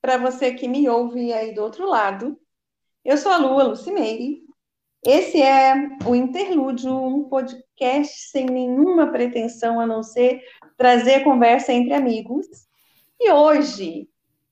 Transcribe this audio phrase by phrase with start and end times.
[0.00, 2.38] para você que me ouve aí do outro lado.
[3.04, 4.42] Eu sou a Lua Lucimeire.
[5.04, 5.74] Esse é
[6.06, 10.42] o Interlúdio, um podcast sem nenhuma pretensão a não ser
[10.76, 12.46] trazer conversa entre amigos.
[13.18, 14.08] E hoje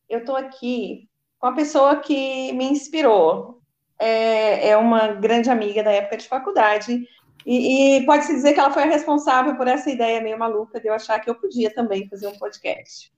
[0.09, 3.61] eu estou aqui com a pessoa que me inspirou.
[3.99, 7.07] É, é uma grande amiga da época de faculdade.
[7.45, 10.89] E, e pode-se dizer que ela foi a responsável por essa ideia meio maluca de
[10.89, 13.13] eu achar que eu podia também fazer um podcast.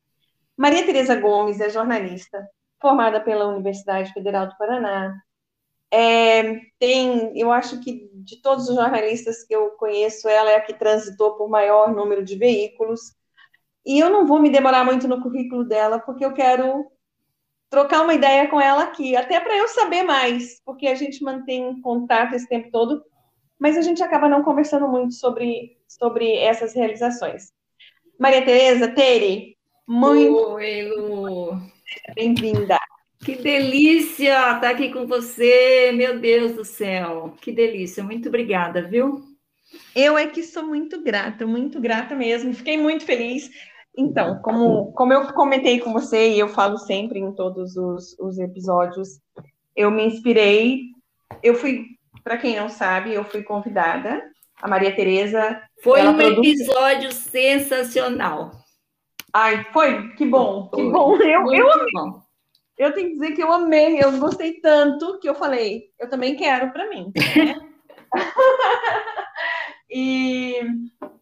[0.59, 2.45] Maria Tereza Gomes é jornalista,
[2.81, 5.15] formada pela Universidade Federal do Paraná.
[5.89, 10.61] É, tem, eu acho que de todos os jornalistas que eu conheço, ela é a
[10.61, 13.15] que transitou por maior número de veículos.
[13.87, 16.91] E eu não vou me demorar muito no currículo dela, porque eu quero
[17.71, 21.81] trocar uma ideia com ela aqui, até para eu saber mais, porque a gente mantém
[21.83, 23.05] contato esse tempo todo,
[23.57, 27.53] mas a gente acaba não conversando muito sobre, sobre essas realizações.
[28.19, 29.58] Maria Tereza, Tere,
[29.89, 31.59] muito Oi, Lu.
[32.15, 32.79] bem-vinda.
[33.25, 37.35] Que delícia estar aqui com você, meu Deus do céu.
[37.41, 39.23] Que delícia, muito obrigada, viu?
[39.97, 42.53] Eu é que sou muito grata, muito grata mesmo.
[42.53, 43.51] Fiquei muito feliz.
[43.97, 48.39] Então, como, como eu comentei com você, e eu falo sempre em todos os, os
[48.39, 49.19] episódios,
[49.75, 50.83] eu me inspirei.
[51.43, 51.87] Eu fui,
[52.23, 54.23] para quem não sabe, eu fui convidada.
[54.61, 55.63] A Maria Tereza.
[55.83, 56.61] Foi um produz...
[56.61, 58.53] episódio sensacional.
[59.41, 60.09] Ai, foi?
[60.15, 61.17] Que bom, que bom.
[61.19, 61.91] Eu, eu amei.
[61.93, 62.21] Bom.
[62.77, 66.35] Eu tenho que dizer que eu amei, eu gostei tanto que eu falei, eu também
[66.35, 67.13] quero para mim.
[67.15, 67.55] Né?
[69.89, 70.61] e,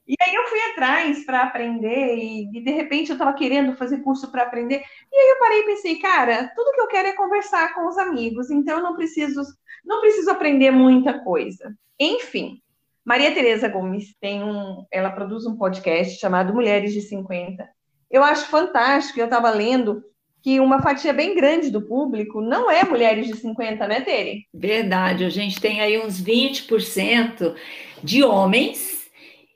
[0.08, 3.98] e aí eu fui atrás para aprender e, e, de repente eu estava querendo fazer
[3.98, 4.82] curso para aprender.
[5.12, 7.98] E aí eu parei e pensei, cara, tudo que eu quero é conversar com os
[7.98, 9.42] amigos, então eu não preciso,
[9.84, 11.76] não preciso aprender muita coisa.
[12.00, 12.62] Enfim,
[13.04, 17.75] Maria Tereza Gomes tem um, ela produz um podcast chamado Mulheres de 50
[18.10, 20.02] eu acho fantástico, eu estava lendo
[20.42, 24.46] que uma fatia bem grande do público não é mulheres de 50, né, Tere?
[24.54, 27.54] Verdade, a gente tem aí uns 20%
[28.02, 29.06] de homens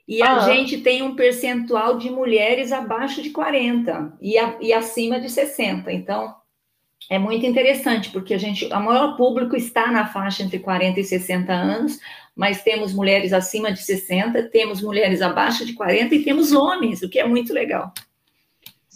[0.08, 5.20] e a gente tem um percentual de mulheres abaixo de 40 e, a, e acima
[5.20, 5.92] de 60.
[5.92, 6.34] Então,
[7.08, 11.04] é muito interessante, porque a gente, o maior público está na faixa entre 40 e
[11.04, 12.00] 60 anos,
[12.34, 17.08] mas temos mulheres acima de 60, temos mulheres abaixo de 40 e temos homens, o
[17.08, 17.92] que é muito legal.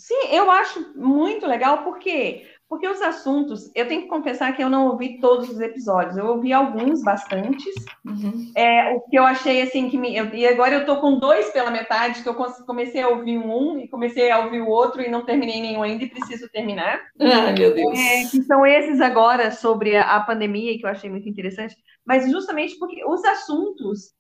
[0.05, 4.69] Sim, eu acho muito legal, porque porque os assuntos, eu tenho que confessar que eu
[4.69, 7.75] não ouvi todos os episódios, eu ouvi alguns, bastantes.
[8.05, 8.53] Uhum.
[8.55, 10.15] É, o que eu achei assim que me.
[10.15, 13.79] Eu, e agora eu tô com dois pela metade, que eu comecei a ouvir um
[13.79, 17.01] e comecei a ouvir o outro e não terminei nenhum ainda e preciso terminar.
[17.19, 17.99] Ai, meu Deus.
[17.99, 22.31] É, que são esses agora sobre a, a pandemia, que eu achei muito interessante, mas
[22.31, 24.13] justamente porque os assuntos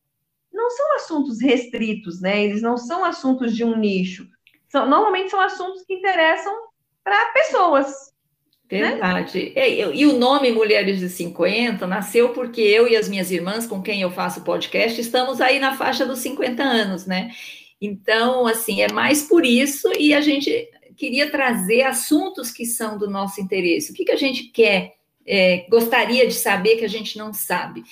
[0.51, 2.43] não são assuntos restritos, né?
[2.43, 4.33] Eles não são assuntos de um nicho
[4.75, 6.53] são, normalmente são assuntos que interessam
[7.05, 7.87] para pessoas.
[8.71, 8.91] Né?
[8.91, 9.53] Verdade.
[9.55, 9.71] Né?
[9.71, 13.81] E, e, o nome Mulheres de 50 nasceu porque eu e as minhas irmãs, com
[13.81, 17.31] quem eu faço podcast, estamos aí na faixa dos 50 anos, né?
[17.81, 23.09] Então, assim, é mais por isso e a gente queria trazer assuntos que são do
[23.09, 23.93] nosso interesse.
[23.93, 27.85] O que, que a gente quer, é, gostaria de saber que a gente não sabe.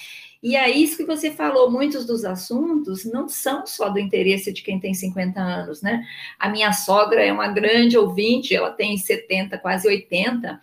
[0.42, 4.62] E aí, isso que você falou, muitos dos assuntos não são só do interesse de
[4.62, 6.04] quem tem 50 anos, né?
[6.38, 10.60] A minha sogra é uma grande ouvinte, ela tem 70, quase 80,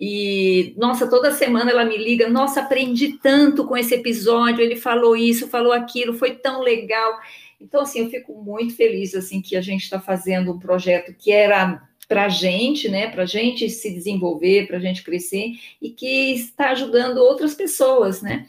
[0.00, 5.14] e, nossa, toda semana ela me liga, nossa, aprendi tanto com esse episódio, ele falou
[5.14, 7.20] isso, falou aquilo, foi tão legal.
[7.60, 11.30] Então, assim, eu fico muito feliz, assim, que a gente está fazendo um projeto que
[11.30, 15.90] era para a gente, né, para a gente se desenvolver, para a gente crescer e
[15.90, 18.48] que está ajudando outras pessoas, né?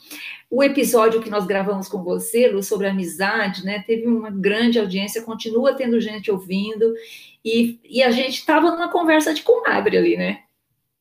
[0.50, 5.22] O episódio que nós gravamos com você, Lu, sobre amizade, né, teve uma grande audiência,
[5.22, 6.92] continua tendo gente ouvindo
[7.46, 10.40] e, e a gente estava numa conversa de comadre ali, né?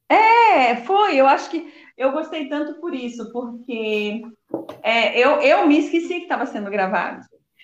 [0.06, 1.16] É, foi.
[1.16, 1.66] Eu acho que
[1.96, 4.20] eu gostei tanto por isso, porque
[4.82, 7.22] é, eu, eu me esqueci que estava sendo gravado.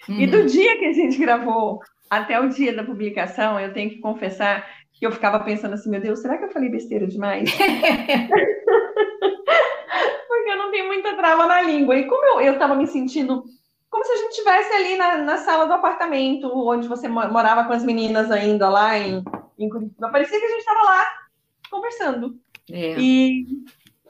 [0.08, 0.20] Uhum.
[0.20, 3.98] E do dia que a gente gravou até o dia da publicação, eu tenho que
[3.98, 4.64] confessar
[4.98, 7.50] que eu ficava pensando assim, meu Deus, será que eu falei besteira demais?
[10.28, 11.96] Porque eu não tenho muita trava na língua.
[11.96, 13.44] E como eu estava me sentindo
[13.90, 17.72] como se a gente estivesse ali na, na, sala do apartamento, onde você morava com
[17.72, 19.22] as meninas ainda lá em,
[19.58, 20.10] em Curitiba.
[20.10, 21.06] Parecia que a gente estava lá
[21.70, 22.38] conversando.
[22.70, 22.98] É.
[22.98, 23.46] E,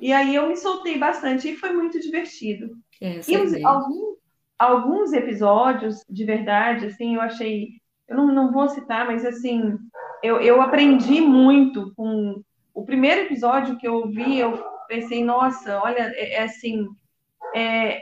[0.00, 2.76] e aí eu me soltei bastante e foi muito divertido.
[3.00, 4.18] É, e os, alguns,
[4.58, 7.68] alguns episódios, de verdade, assim, eu achei.
[8.08, 9.76] Eu não, não vou citar, mas assim,
[10.26, 12.42] eu, eu aprendi muito com
[12.74, 16.86] o primeiro episódio que eu ouvi, eu pensei, nossa, olha, é, é assim,
[17.54, 18.00] é,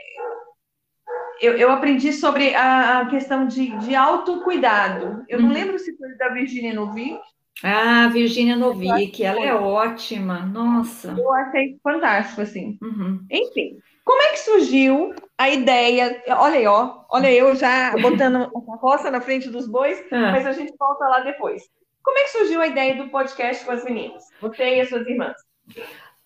[1.39, 5.23] eu, eu, aprendi sobre a, a questão de, de autocuidado.
[5.29, 5.45] Eu uhum.
[5.45, 7.19] não lembro se foi da Virginia Novick
[7.61, 11.13] Ah, Virginia Novick, ela é ótima, nossa.
[11.15, 12.77] Eu achei fantástico, assim.
[12.81, 13.23] Uhum.
[13.29, 16.23] Enfim, como é que surgiu a ideia?
[16.29, 20.31] Olha aí, ó, olha eu já botando a roça na frente dos bois, ah.
[20.31, 21.63] mas a gente volta lá depois.
[22.05, 24.25] Como é que surgiu a ideia do podcast com as meninas?
[24.39, 25.35] Você e as suas irmãs.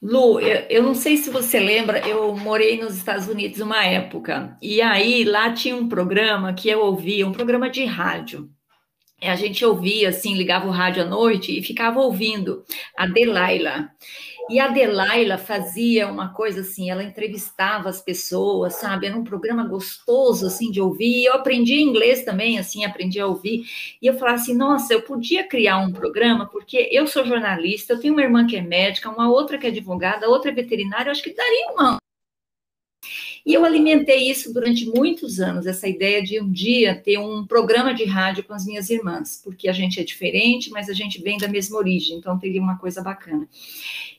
[0.01, 4.57] Lu, eu, eu, não sei se você lembra, eu morei nos Estados Unidos uma época,
[4.61, 8.49] e aí lá tinha um programa que eu ouvia, um programa de rádio.
[9.21, 12.63] A gente ouvia, assim, ligava o rádio à noite e ficava ouvindo
[12.95, 13.89] a Delilah.
[14.49, 19.05] E a Delilah fazia uma coisa assim, ela entrevistava as pessoas, sabe?
[19.05, 21.25] Era um programa gostoso, assim, de ouvir.
[21.25, 23.63] Eu aprendi inglês também, assim, aprendi a ouvir.
[24.01, 27.99] E eu falava assim, nossa, eu podia criar um programa, porque eu sou jornalista, eu
[27.99, 31.11] tenho uma irmã que é médica, uma outra que é advogada, outra é veterinária, eu
[31.11, 31.99] acho que daria uma
[33.45, 37.93] e eu alimentei isso durante muitos anos, essa ideia de um dia ter um programa
[37.93, 41.37] de rádio com as minhas irmãs, porque a gente é diferente, mas a gente vem
[41.37, 43.47] da mesma origem, então teria uma coisa bacana.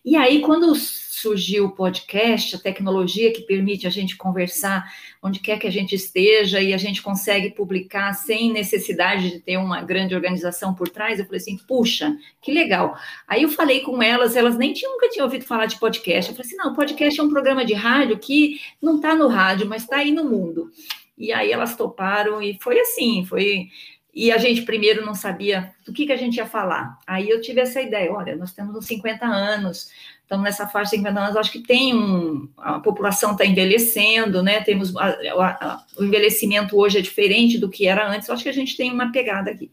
[0.03, 4.91] E aí, quando surgiu o podcast, a tecnologia que permite a gente conversar
[5.23, 9.59] onde quer que a gente esteja e a gente consegue publicar sem necessidade de ter
[9.59, 12.97] uma grande organização por trás, eu falei assim, puxa, que legal.
[13.29, 16.31] Aí eu falei com elas, elas nem tinham, nunca tinham ouvido falar de podcast.
[16.31, 19.69] Eu falei assim, não, podcast é um programa de rádio que não está no rádio,
[19.69, 20.71] mas está aí no mundo.
[21.19, 23.69] E aí elas toparam e foi assim, foi
[24.13, 26.99] e a gente primeiro não sabia do que, que a gente ia falar.
[27.07, 29.91] Aí eu tive essa ideia: olha, nós temos uns 50 anos,
[30.23, 32.49] estamos nessa faixa de 50 anos, acho que tem um.
[32.59, 34.61] A população está envelhecendo, né?
[34.63, 34.97] Temos.
[34.97, 38.77] A, a, o envelhecimento hoje é diferente do que era antes, acho que a gente
[38.77, 39.71] tem uma pegada aqui.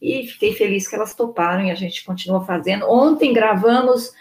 [0.00, 2.86] E fiquei feliz que elas toparam e a gente continua fazendo.
[2.90, 4.12] Ontem gravamos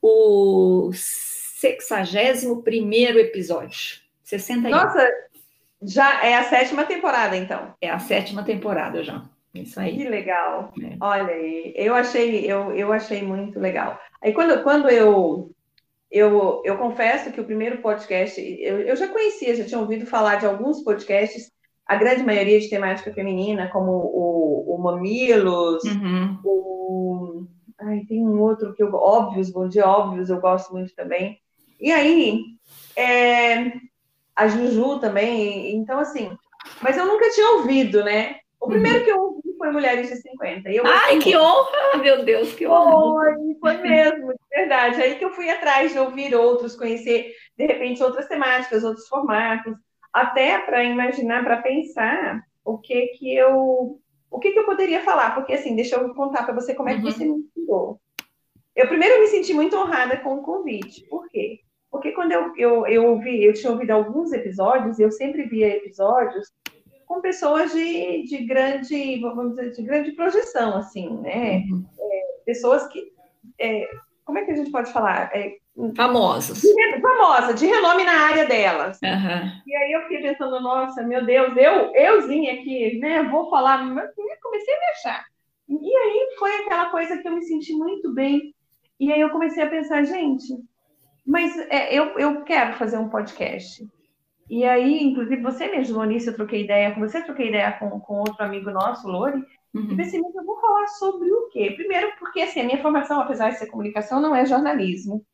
[0.00, 2.62] o 61
[3.18, 4.02] episódio.
[4.24, 4.70] 61.
[4.70, 5.10] Nossa,
[5.82, 7.74] já é a sétima temporada, então.
[7.80, 9.22] É a sétima temporada já.
[9.54, 9.96] Isso aí.
[9.96, 10.72] Que legal.
[10.82, 10.96] É.
[11.00, 13.98] Olha aí, eu achei, eu, eu achei muito legal.
[14.22, 15.50] Aí quando, quando eu,
[16.10, 20.36] eu, eu confesso que o primeiro podcast, eu, eu já conhecia, já tinha ouvido falar
[20.36, 21.50] de alguns podcasts,
[21.86, 26.38] a grande maioria de temática feminina, como o, o Mamilos, uhum.
[26.44, 27.46] o.
[27.78, 28.94] Ai, tem um outro que eu.
[28.94, 31.38] Óbvios, Bom Dia Óbvios, eu gosto muito também.
[31.80, 32.40] E aí,
[32.96, 33.72] é,
[34.36, 35.74] a Juju também.
[35.74, 36.36] Então, assim,
[36.80, 38.36] mas eu nunca tinha ouvido, né?
[38.60, 39.04] O primeiro uhum.
[39.04, 40.70] que eu ouvi foi Mulheres de 50.
[40.70, 41.98] E eu Ai, que honra!
[42.00, 43.34] Meu Deus, que honra!
[43.34, 45.02] Foi, foi mesmo, de verdade.
[45.02, 49.74] Aí que eu fui atrás de ouvir outros, conhecer, de repente, outras temáticas, outros formatos,
[50.12, 53.98] até para imaginar, para pensar o que que eu
[54.30, 56.94] o que, que eu poderia falar, porque assim, deixa eu contar para você como é
[56.94, 57.10] que uhum.
[57.10, 58.00] você me ensinou.
[58.74, 61.06] Eu primeiro me senti muito honrada com o convite.
[61.08, 61.60] Por quê?
[61.92, 66.50] Porque quando eu, eu, eu ouvi, eu tinha ouvido alguns episódios, eu sempre via episódios
[67.06, 71.58] com pessoas de, de grande, vamos dizer, de grande projeção, assim, né?
[71.58, 71.84] Uhum.
[72.00, 73.12] É, pessoas que,
[73.58, 73.86] é,
[74.24, 75.30] como é que a gente pode falar?
[75.34, 75.54] É,
[75.94, 76.62] Famosas.
[77.00, 78.98] Famosa, de renome na área delas.
[79.02, 79.62] Uhum.
[79.66, 84.10] E aí eu fiquei pensando, nossa, meu Deus, eu, euzinha aqui, né, vou falar, mas
[84.42, 85.24] comecei a me achar.
[85.68, 88.54] E aí foi aquela coisa que eu me senti muito bem.
[88.98, 90.44] E aí eu comecei a pensar, gente,
[91.26, 93.86] mas é, eu, eu quero fazer um podcast.
[94.50, 97.98] E aí, inclusive, você me ajudou nisso, eu troquei ideia com você, troquei ideia com,
[98.00, 99.42] com outro amigo nosso, Lori,
[99.72, 99.90] uhum.
[99.90, 101.72] e pensei, mas eu vou falar sobre o quê?
[101.76, 105.24] Primeiro, porque assim, a minha formação, apesar de ser comunicação, não é jornalismo.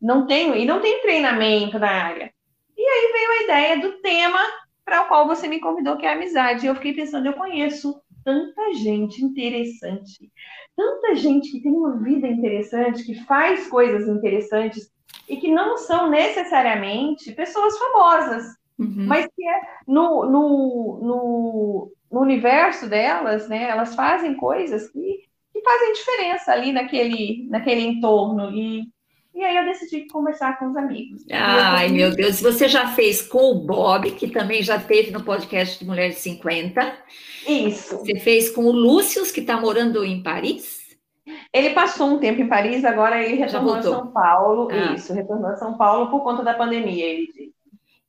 [0.00, 2.32] Não tenho, e não tem treinamento na área.
[2.76, 4.40] E aí veio a ideia do tema
[4.84, 6.64] para o qual você me convidou, que é a amizade.
[6.64, 10.30] E eu fiquei pensando, eu conheço tanta gente interessante,
[10.76, 14.90] tanta gente que tem uma vida interessante, que faz coisas interessantes,
[15.28, 18.44] e que não são necessariamente pessoas famosas,
[18.78, 19.06] uhum.
[19.06, 25.20] mas que é no, no, no, no, universo delas, né, elas fazem coisas que,
[25.52, 28.50] que fazem diferença ali naquele, naquele entorno.
[28.50, 28.84] E,
[29.34, 31.24] e aí eu decidi conversar com os amigos.
[31.30, 35.78] Ai, meu Deus, você já fez com o Bob, que também já teve no podcast
[35.78, 36.94] de Mulheres 50.
[37.48, 37.98] Isso.
[37.98, 40.81] Você fez com o Lúcio, que está morando em Paris?
[41.52, 44.68] Ele passou um tempo em Paris, agora ele retornou a São Paulo.
[44.70, 44.94] Ah.
[44.94, 47.52] Isso, retornou a São Paulo por conta da pandemia, ele.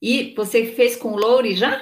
[0.01, 1.81] E você fez com o Loure já?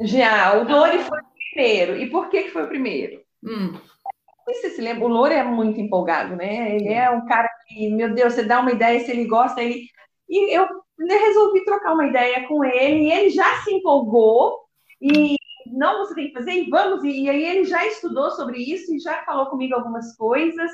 [0.00, 1.96] Já, o Loure foi o primeiro.
[1.96, 3.20] E por que, foi o primeiro?
[3.42, 3.72] Hum.
[3.72, 6.74] Não sei se você se lembra, o Loure é muito empolgado, né?
[6.74, 9.86] Ele é um cara que, meu Deus, você dá uma ideia, se ele gosta, ele.
[10.28, 10.66] E eu
[10.98, 14.58] resolvi trocar uma ideia com ele, e ele já se empolgou,
[15.00, 18.58] e não, você tem que fazer, e vamos, e, e aí ele já estudou sobre
[18.58, 20.70] isso e já falou comigo algumas coisas,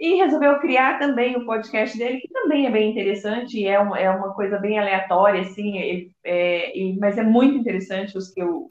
[0.00, 4.08] e resolveu criar também o podcast dele, que também é bem interessante, é, um, é
[4.08, 8.66] uma coisa bem aleatória, assim, é, e, mas é muito interessante os que eu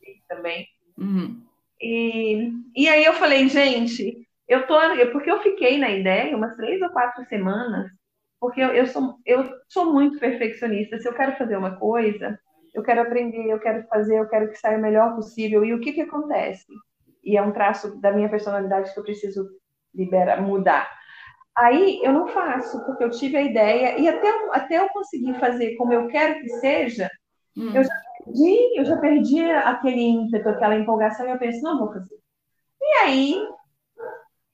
[0.00, 0.68] vi também.
[0.96, 1.42] Uhum.
[1.80, 4.76] E, e aí eu falei, gente, eu tô,
[5.10, 7.90] porque eu fiquei na ideia umas três ou quatro semanas,
[8.40, 10.96] porque eu, eu, sou, eu sou muito perfeccionista.
[10.98, 12.38] Se eu quero fazer uma coisa,
[12.72, 15.64] eu quero aprender, eu quero fazer, eu quero que saia o melhor possível.
[15.64, 16.66] E o que que acontece?
[17.24, 19.48] E é um traço da minha personalidade que eu preciso
[19.94, 20.88] liberar, mudar.
[21.56, 25.74] Aí eu não faço, porque eu tive a ideia, e até, até eu conseguir fazer
[25.76, 27.10] como eu quero que seja,
[27.56, 27.72] hum.
[27.74, 31.92] eu já perdi, eu já perdi aquele ímpeto, aquela empolgação, e eu penso, não vou
[31.92, 32.16] fazer.
[32.80, 33.48] E aí,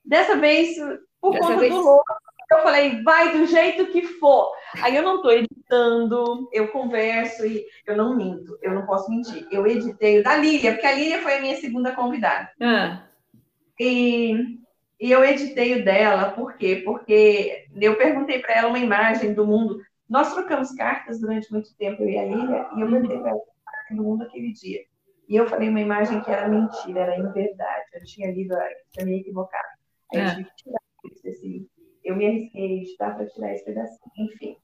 [0.02, 0.76] dessa vez,
[1.20, 1.74] por dessa conta vez...
[1.74, 2.04] do louco,
[2.50, 4.50] eu falei, vai do jeito que for.
[4.82, 9.46] Aí eu não estou editando, eu converso e eu não minto, eu não posso mentir.
[9.50, 12.50] Eu editei o da Lília, porque a Lília foi a minha segunda convidada.
[12.60, 13.02] Ah.
[13.78, 14.58] E,
[15.04, 16.82] e eu editei o dela, por quê?
[16.84, 19.80] Porque eu perguntei para ela uma imagem do mundo.
[20.08, 23.40] Nós trocamos cartas durante muito tempo, eu e a Lília, e eu perguntei para ela
[23.90, 24.80] do mundo aquele dia.
[25.28, 27.84] E eu falei uma imagem que era mentira, era inverdade.
[27.92, 28.60] Eu tinha lido, eu
[28.92, 29.68] tinha me equivocado.
[30.12, 30.80] Aí eu tive que tirar
[31.22, 34.56] desse livro eu me arrisquei de dar para tirar esse pedacinho, enfim.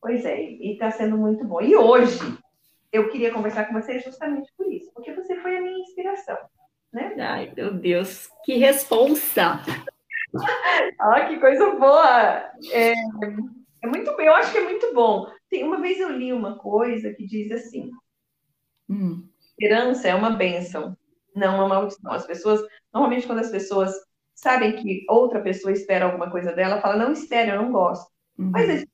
[0.00, 1.60] Pois é, e está sendo muito bom.
[1.62, 2.20] E hoje
[2.92, 6.36] eu queria conversar com você justamente por isso, porque você foi a minha inspiração,
[6.94, 7.14] né?
[7.18, 9.60] Ai, meu Deus, que responsa!
[11.00, 12.50] ah, que coisa boa!
[12.70, 12.92] É,
[13.82, 15.26] é muito, eu acho que é muito bom.
[15.50, 17.90] Tem, uma vez eu li uma coisa que diz assim:
[18.88, 19.28] hum.
[19.40, 20.96] esperança é uma bênção,
[21.34, 22.12] não uma maldição.
[22.12, 22.60] As pessoas,
[22.92, 23.92] normalmente, quando as pessoas
[24.34, 28.10] sabem que outra pessoa espera alguma coisa dela, fala, não espere, eu não gosto.
[28.38, 28.50] Uhum.
[28.50, 28.84] Mas a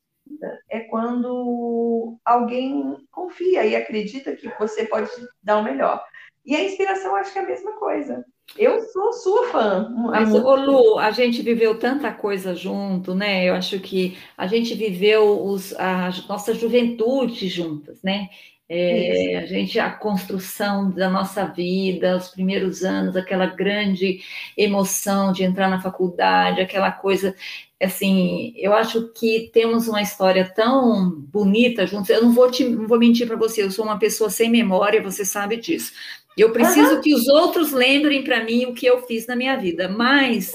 [0.71, 5.11] é quando alguém confia e acredita que você pode
[5.43, 6.03] dar o melhor.
[6.45, 8.25] E a inspiração acho que é a mesma coisa.
[8.59, 9.89] Eu sou sua fã.
[10.11, 13.49] Mas, ô Lu, a gente viveu tanta coisa junto, né?
[13.49, 18.29] Eu acho que a gente viveu os, a nossa juventude juntas, né?
[18.73, 24.21] É, a gente, a construção da nossa vida, os primeiros anos, aquela grande
[24.57, 27.35] emoção de entrar na faculdade, aquela coisa,
[27.83, 32.11] assim, eu acho que temos uma história tão bonita juntos.
[32.11, 35.03] Eu não vou, te, não vou mentir para você, eu sou uma pessoa sem memória,
[35.03, 35.93] você sabe disso.
[36.41, 37.01] Eu preciso uhum.
[37.01, 40.53] que os outros lembrem para mim o que eu fiz na minha vida, mas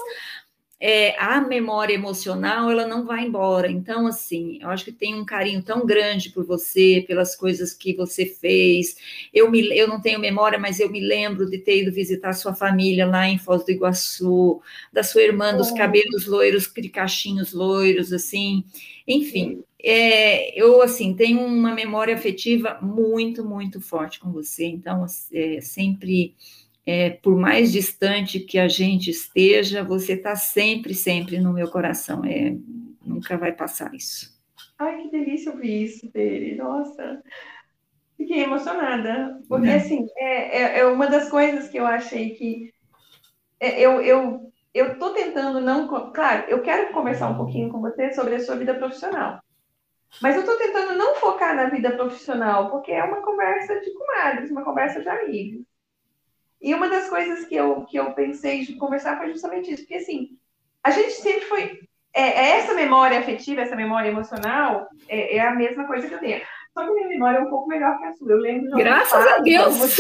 [0.80, 3.72] é, a memória emocional ela não vai embora.
[3.72, 7.96] Então, assim, eu acho que tem um carinho tão grande por você, pelas coisas que
[7.96, 8.96] você fez.
[9.34, 12.54] Eu, me, eu não tenho memória, mas eu me lembro de ter ido visitar sua
[12.54, 14.62] família lá em Foz do Iguaçu,
[14.92, 18.64] da sua irmã dos cabelos loiros, de cachinhos loiros, assim.
[19.08, 24.66] Enfim, é, eu, assim, tenho uma memória afetiva muito, muito forte com você.
[24.66, 26.36] Então, é, sempre
[26.86, 32.24] é, por mais distante que a gente esteja, você está sempre, sempre no meu coração.
[32.26, 32.56] É,
[33.04, 34.36] nunca vai passar isso.
[34.78, 36.56] Ai, que delícia ouvir isso dele.
[36.56, 37.24] Nossa,
[38.18, 39.42] fiquei emocionada.
[39.48, 39.76] Porque, é.
[39.76, 42.74] assim, é, é, é, uma das coisas que eu achei que.
[43.60, 45.88] É, eu, eu, eu estou tentando não.
[46.12, 49.40] Claro, eu quero conversar um pouquinho com você sobre a sua vida profissional.
[50.22, 54.52] Mas eu estou tentando não focar na vida profissional, porque é uma conversa de comadres,
[54.52, 55.66] uma conversa de amigos.
[56.62, 59.96] E uma das coisas que eu, que eu pensei de conversar foi justamente isso, porque
[59.96, 60.38] assim,
[60.84, 61.80] a gente sempre foi.
[62.14, 66.20] É, é essa memória afetiva, essa memória emocional, é, é, a mesma coisa que eu
[66.20, 66.42] tenho.
[66.74, 68.32] Só que minha memória é um pouco melhor que a sua.
[68.32, 69.98] Eu lembro de Graças a Deus!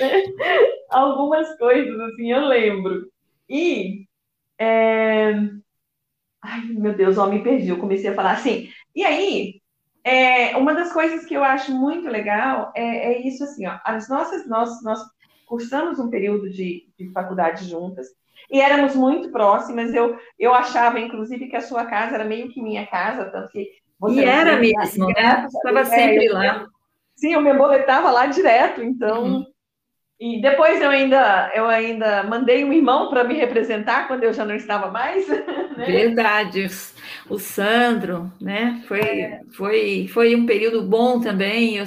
[0.00, 3.10] Algumas coisas, algumas coisas, assim, eu lembro.
[3.48, 4.06] E.
[4.58, 5.34] É...
[6.42, 7.68] Ai, meu Deus, ó, me perdi.
[7.68, 8.68] Eu comecei a falar assim.
[8.94, 9.60] E aí,
[10.04, 14.08] é, uma das coisas que eu acho muito legal é, é isso assim, ó, as
[14.08, 15.00] nossas, nós, nós
[15.46, 18.06] cursamos um período de, de faculdade juntas
[18.50, 19.92] e éramos muito próximas.
[19.92, 23.68] Eu, eu achava, inclusive, que a sua casa era meio que minha casa, tanto que
[23.98, 25.46] você e era mesmo, né?
[25.46, 26.66] Estava sempre é, lá.
[27.16, 29.24] Sim, eu me boletava lá direto, então.
[29.24, 29.46] Uhum.
[30.18, 34.44] E depois eu ainda, eu ainda mandei um irmão para me representar quando eu já
[34.44, 35.26] não estava mais.
[35.76, 35.84] Né?
[35.84, 36.66] Verdade.
[37.28, 38.82] O Sandro, né?
[38.88, 39.42] Foi, é.
[39.52, 41.76] foi, foi um período bom também.
[41.76, 41.84] Eu,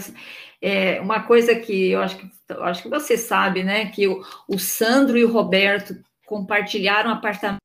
[0.62, 3.88] é, uma coisa que eu acho que, eu acho que você sabe, né?
[3.88, 5.96] Que o, o Sandro e o Roberto
[6.28, 7.58] compartilharam apartamento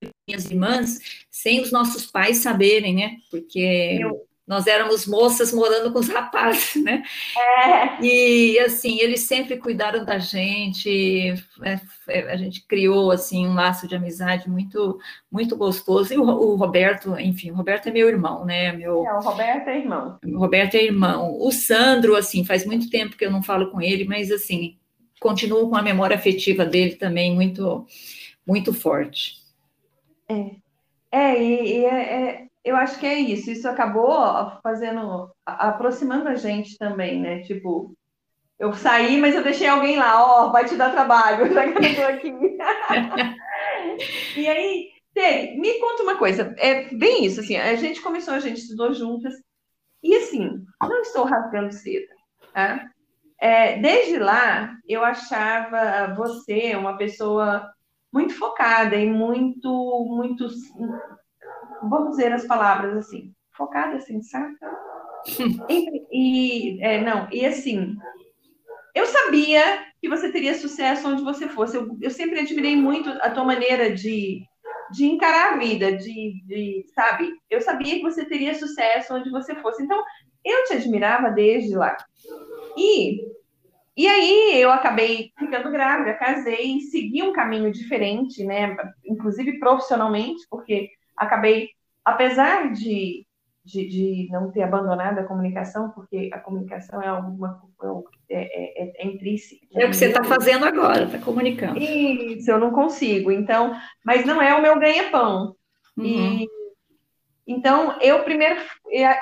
[0.00, 3.16] com minhas irmãs sem os nossos pais saberem, né?
[3.28, 7.02] Porque eu, nós éramos moças morando com os rapazes, né?
[7.36, 8.04] É.
[8.04, 13.88] E assim, eles sempre cuidaram da gente, é, é, a gente criou assim um laço
[13.88, 14.98] de amizade muito
[15.30, 16.14] muito gostoso.
[16.14, 18.72] E o, o, Roberto, enfim, o Roberto é meu irmão, né?
[18.72, 20.18] Meu, é, o Roberto é irmão.
[20.24, 21.36] O Roberto é irmão.
[21.40, 24.76] O Sandro, assim, faz muito tempo que eu não falo com ele, mas assim,
[25.20, 27.84] continuo com a memória afetiva dele também muito
[28.46, 29.44] muito forte.
[30.28, 30.50] É,
[31.10, 33.50] é, e, e é, é eu acho que é isso.
[33.50, 37.42] Isso acabou fazendo, aproximando a gente também, né?
[37.42, 37.94] Tipo,
[38.58, 41.86] Eu saí, mas eu deixei alguém lá, ó, oh, vai te dar trabalho, já que
[41.86, 42.34] eu tô aqui.
[44.36, 48.40] e aí, Tere, me conta uma coisa, é bem isso, assim, a gente começou, a
[48.40, 49.34] gente estudou juntas,
[50.02, 52.14] e assim, não estou rasgando seda,
[52.54, 52.90] tá?
[53.38, 57.70] É, desde lá, eu achava você uma pessoa
[58.12, 59.68] muito focada e muito,
[60.08, 60.48] muito,
[61.82, 64.70] vamos dizer as palavras assim, focada, sensata.
[65.68, 67.96] E, e é, não, e assim,
[68.94, 71.76] eu sabia que você teria sucesso onde você fosse.
[71.76, 74.40] Eu, eu sempre admirei muito a tua maneira de,
[74.90, 77.30] de encarar a vida, de, de, sabe?
[77.50, 79.82] Eu sabia que você teria sucesso onde você fosse.
[79.82, 80.02] Então,
[80.42, 81.94] eu te admirava desde lá.
[82.74, 83.20] E,
[83.94, 88.76] e aí eu acabei ficando grávida, casei, segui um caminho diferente, né?
[89.04, 91.70] Inclusive profissionalmente, porque acabei,
[92.04, 93.26] apesar de,
[93.64, 97.60] de, de não ter abandonado a comunicação, porque a comunicação é alguma
[98.28, 99.66] é, é, é, é intrínseca.
[99.74, 101.78] É o que você está fazendo agora, está comunicando.
[101.78, 103.30] Isso, eu não consigo.
[103.30, 105.56] Então, mas não é o meu ganha-pão.
[105.96, 106.04] Uhum.
[106.04, 106.48] E
[107.46, 108.60] então, eu primeiro.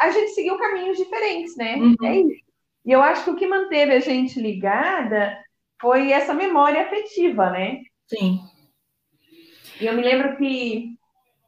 [0.00, 1.76] A gente seguiu caminhos diferentes, né?
[1.76, 1.94] Uhum.
[2.02, 2.44] É isso.
[2.86, 5.38] E eu acho que o que manteve a gente ligada
[5.80, 7.80] foi essa memória afetiva, né?
[8.06, 8.40] Sim.
[9.80, 10.93] E eu me lembro que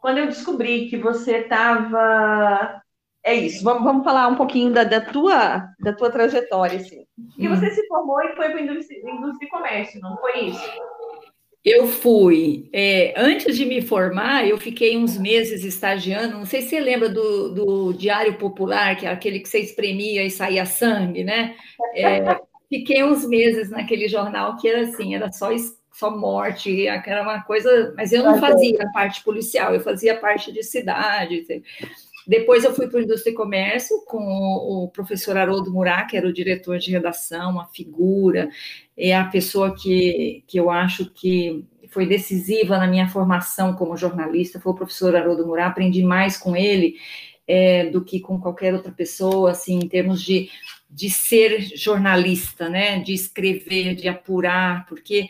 [0.07, 2.81] quando eu descobri que você estava.
[3.25, 7.05] É isso, vamos, vamos falar um pouquinho da, da, tua, da tua trajetória, assim.
[7.19, 7.49] Hum.
[7.49, 10.71] você se formou e foi para a indústria, indústria e comércio, não foi isso?
[11.65, 12.71] Eu fui.
[12.73, 16.39] É, antes de me formar, eu fiquei uns meses estagiando.
[16.39, 20.23] Não sei se você lembra do, do Diário Popular, que é aquele que você espremia
[20.23, 21.57] e saía sangue, né?
[21.97, 22.21] É,
[22.69, 25.51] fiquei uns meses naquele jornal que era assim, era só,
[25.97, 27.95] só morte, era uma coisa.
[27.97, 31.45] Mas eu não fazia a parte policial, eu fazia a parte de cidade.
[32.27, 36.27] Depois eu fui para o Indústria e Comércio com o professor Haroldo Murat, que era
[36.27, 38.51] o diretor de redação, uma figura,
[38.97, 44.61] é a pessoa que, que eu acho que foi decisiva na minha formação como jornalista,
[44.61, 46.97] foi o professor Haroldo Murat, aprendi mais com ele
[47.47, 50.51] é, do que com qualquer outra pessoa, assim, em termos de,
[50.91, 55.29] de ser jornalista, né, de escrever, de apurar, porque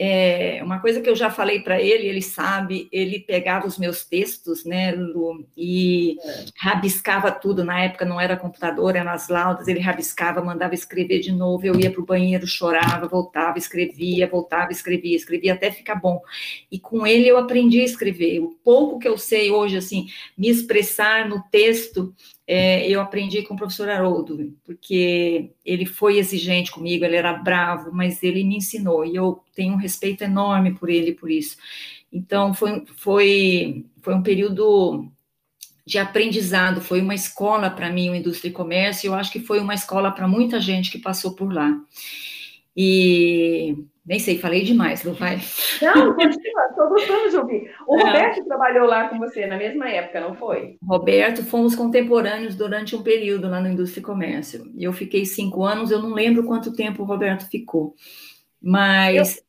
[0.00, 4.04] é, uma coisa que eu já falei para ele, ele sabe, ele pegava os meus
[4.04, 6.44] textos, né, Lu, e é.
[6.56, 7.64] rabiscava tudo.
[7.64, 11.66] Na época não era computador, era nas laudas, ele rabiscava, mandava escrever de novo.
[11.66, 16.22] Eu ia para o banheiro, chorava, voltava, escrevia, voltava, escrevia, escrevia até ficar bom.
[16.70, 18.38] E com ele eu aprendi a escrever.
[18.38, 20.06] O pouco que eu sei hoje, assim,
[20.36, 22.14] me expressar no texto,
[22.50, 27.90] é, eu aprendi com o professor Haroldo, porque ele foi exigente comigo, ele era bravo,
[27.92, 31.58] mas ele me ensinou, e eu tenho um respeito enorme por ele por isso.
[32.10, 35.12] Então, foi, foi, foi um período
[35.84, 39.40] de aprendizado, foi uma escola para mim, o Indústria e Comércio, e eu acho que
[39.40, 41.78] foi uma escola para muita gente que passou por lá.
[42.74, 43.76] E
[44.08, 45.38] nem sei, falei demais, não vai?
[45.82, 47.70] Não, continua, estou gostando de ouvir.
[47.86, 48.04] O é.
[48.04, 50.78] Roberto trabalhou lá com você na mesma época, não foi?
[50.82, 54.72] Roberto, fomos contemporâneos durante um período lá no Indústria e Comércio.
[54.78, 57.94] Eu fiquei cinco anos, eu não lembro quanto tempo o Roberto ficou.
[58.62, 59.44] Mas,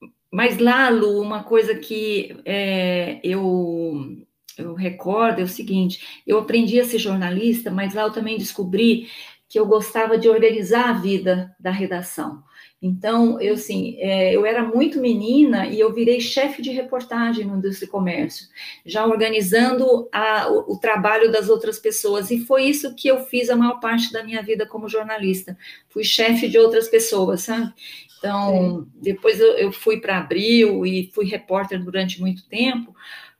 [0.00, 0.08] eu...
[0.30, 4.16] mas lá, Lu, uma coisa que é, eu,
[4.56, 9.08] eu recordo é o seguinte: eu aprendi a ser jornalista, mas lá eu também descobri
[9.48, 12.44] que eu gostava de organizar a vida da redação.
[12.82, 17.56] Então, eu assim, é, eu era muito menina e eu virei chefe de reportagem no
[17.56, 18.48] Indústria e Comércio,
[18.84, 22.32] já organizando a, o, o, trabalho das outras pessoas.
[22.32, 25.56] E foi isso que eu fiz a maior parte da minha vida como jornalista.
[25.90, 27.72] Fui chefe de outras pessoas, sabe?
[28.18, 29.00] Então, Sim.
[29.00, 32.92] depois eu, eu fui para Abril e fui repórter durante muito tempo,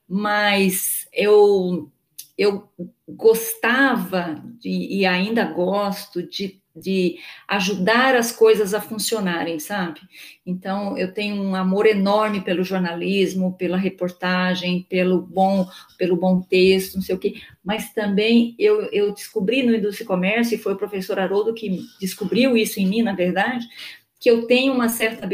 [0.08, 1.90] mas eu
[2.38, 2.68] eu
[3.06, 7.16] gostava de, e ainda gosto de de
[7.48, 10.00] ajudar as coisas a funcionarem, sabe?
[10.44, 15.66] Então, eu tenho um amor enorme pelo jornalismo, pela reportagem, pelo bom,
[15.98, 20.08] pelo bom texto, não sei o quê, mas também eu, eu descobri no Indústria e
[20.08, 23.66] Comércio, e foi o professor Haroldo que descobriu isso em mim, na verdade,
[24.18, 25.26] que eu tenho uma certa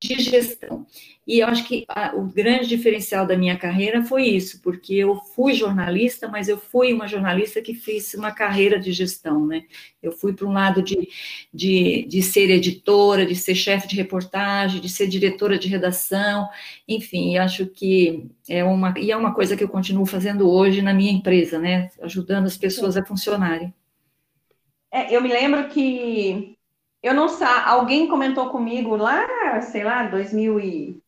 [0.00, 0.86] de gestão.
[1.26, 5.16] E eu acho que a, o grande diferencial da minha carreira foi isso, porque eu
[5.16, 9.64] fui jornalista, mas eu fui uma jornalista que fez uma carreira de gestão, né?
[10.00, 11.08] Eu fui para um lado de,
[11.52, 16.48] de, de ser editora, de ser chefe de reportagem, de ser diretora de redação,
[16.86, 20.94] enfim, acho que é uma, e é uma coisa que eu continuo fazendo hoje na
[20.94, 21.90] minha empresa, né?
[22.00, 23.74] Ajudando as pessoas a funcionarem.
[24.90, 26.57] É, eu me lembro que
[27.02, 31.02] eu não sei, alguém comentou comigo lá, sei lá, 2000 e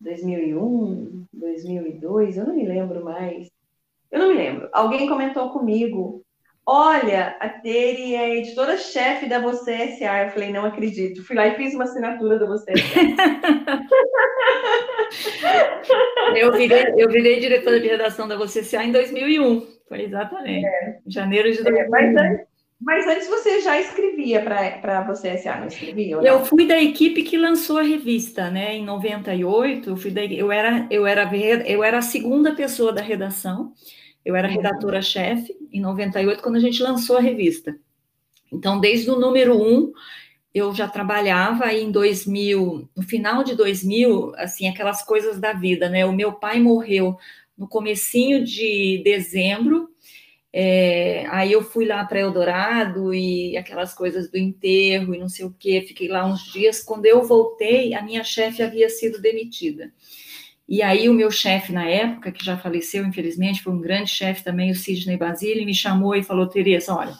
[0.00, 3.50] 2001, 2002, eu não me lembro mais.
[4.10, 4.68] Eu não me lembro.
[4.72, 6.24] Alguém comentou comigo
[6.68, 10.24] Olha, a Tere é editora-chefe da Você S.A.
[10.24, 11.22] Eu falei, não acredito.
[11.22, 12.72] Fui lá e fiz uma assinatura da Você
[16.34, 18.84] eu, virei, eu virei diretora de redação da Você S.A.
[18.84, 19.64] em 2001.
[19.88, 20.66] Foi exatamente.
[20.66, 20.98] É.
[21.06, 21.84] Janeiro de 2001.
[21.84, 22.46] É, mas, antes,
[22.80, 26.16] mas, antes, você já escrevia para Você S.A., não escrevia?
[26.16, 28.76] Eu fui da equipe que lançou a revista, né?
[28.76, 31.30] Em 98, eu, fui da, eu, era, eu, era,
[31.66, 33.72] eu era a segunda pessoa da redação.
[34.24, 37.78] Eu era redatora-chefe em 98, quando a gente lançou a revista.
[38.52, 39.92] Então, desde o número um,
[40.52, 45.88] eu já trabalhava aí em 2000, no final de 2000, assim, aquelas coisas da vida,
[45.88, 46.04] né?
[46.04, 47.16] O meu pai morreu
[47.56, 49.88] no comecinho de dezembro,
[50.58, 55.44] é, aí eu fui lá para Eldorado e aquelas coisas do enterro e não sei
[55.44, 56.82] o quê, fiquei lá uns dias.
[56.82, 59.92] Quando eu voltei, a minha chefe havia sido demitida.
[60.66, 64.42] E aí o meu chefe na época, que já faleceu, infelizmente, foi um grande chefe
[64.42, 67.14] também, o Sidney Basile, me chamou e falou, Tereza, olha,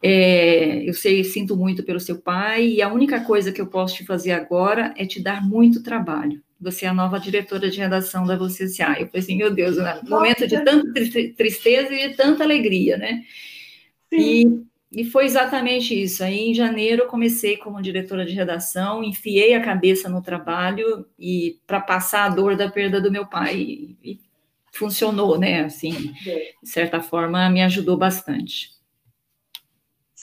[0.00, 3.96] é, eu sei, sinto muito pelo seu pai, e a única coisa que eu posso
[3.96, 6.40] te fazer agora é te dar muito trabalho.
[6.60, 9.00] Você é a nova diretora de redação da Você S.A.
[9.00, 10.00] Eu falei assim, meu Deus, né?
[10.08, 10.92] momento de tanta
[11.36, 13.24] tristeza e de tanta alegria, né?
[14.10, 14.64] Sim.
[14.64, 16.24] E e foi exatamente isso.
[16.24, 21.60] Aí, em janeiro, eu comecei como diretora de redação, enfiei a cabeça no trabalho e
[21.66, 23.56] para passar a dor da perda do meu pai.
[23.56, 24.20] E, e
[24.72, 25.64] funcionou, né?
[25.64, 26.14] Assim,
[26.62, 28.77] de certa forma, me ajudou bastante.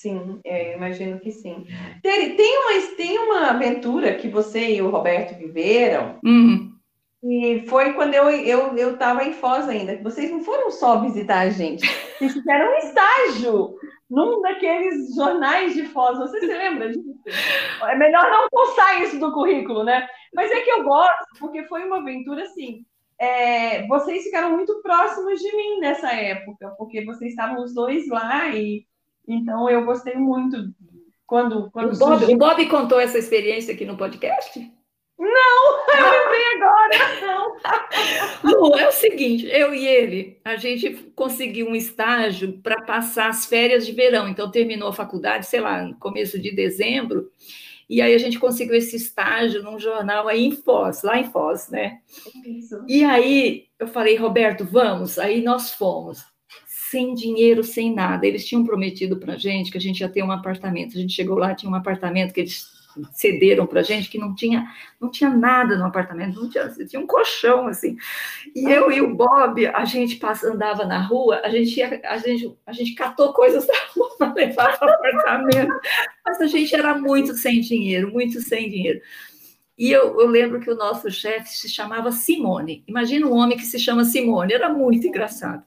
[0.06, 1.66] Sim, é, imagino que sim.
[2.04, 6.72] Tem, tem, uma, tem uma aventura que você e o Roberto viveram, uhum.
[7.24, 11.02] e foi quando eu estava eu, eu em Foz ainda, que vocês não foram só
[11.02, 11.88] visitar a gente,
[12.20, 13.76] vocês fizeram um estágio
[14.08, 16.20] num daqueles jornais de Foz.
[16.20, 17.16] Você se lembra disso?
[17.82, 20.08] É melhor não postar isso do currículo, né?
[20.36, 22.86] Mas é que eu gosto, porque foi uma aventura assim.
[23.20, 28.50] É, vocês ficaram muito próximos de mim nessa época, porque vocês estavam os dois lá
[28.50, 28.86] e
[29.28, 30.74] então eu gostei muito
[31.26, 34.60] quando quando o Bob, o Bob contou essa experiência aqui no podcast.
[35.18, 37.56] Não, eu lembrei agora, não.
[38.44, 43.46] Lu, é o seguinte, eu e ele, a gente conseguiu um estágio para passar as
[43.46, 44.28] férias de verão.
[44.28, 47.32] Então, terminou a faculdade, sei lá, no começo de dezembro,
[47.90, 51.70] e aí a gente conseguiu esse estágio num jornal aí em Foz, lá em Foz,
[51.70, 52.00] né?
[52.44, 52.84] Isso.
[52.88, 55.20] E aí eu falei, Roberto, vamos.
[55.20, 56.26] Aí nós fomos,
[56.96, 58.26] sem dinheiro, sem nada.
[58.26, 60.96] Eles tinham prometido para gente que a gente ia ter um apartamento.
[60.96, 62.74] A gente chegou lá, tinha um apartamento que eles
[63.12, 64.66] cederam para gente que não tinha
[65.02, 67.98] não tinha nada no apartamento, não tinha, tinha um colchão assim.
[68.56, 72.18] E eu e o Bob, a gente passa, andava na rua, a gente ia, a
[72.18, 75.74] gente a gente catou coisas da rua para levar para o apartamento,
[76.26, 79.02] mas a gente era muito sem dinheiro, muito sem dinheiro.
[79.78, 82.86] E eu, eu lembro que o nosso chefe se chamava Simone.
[82.88, 85.66] Imagina um homem que se chama Simone, era muito engraçado.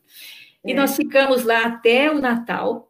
[0.65, 0.75] E é.
[0.75, 2.89] nós ficamos lá até o Natal,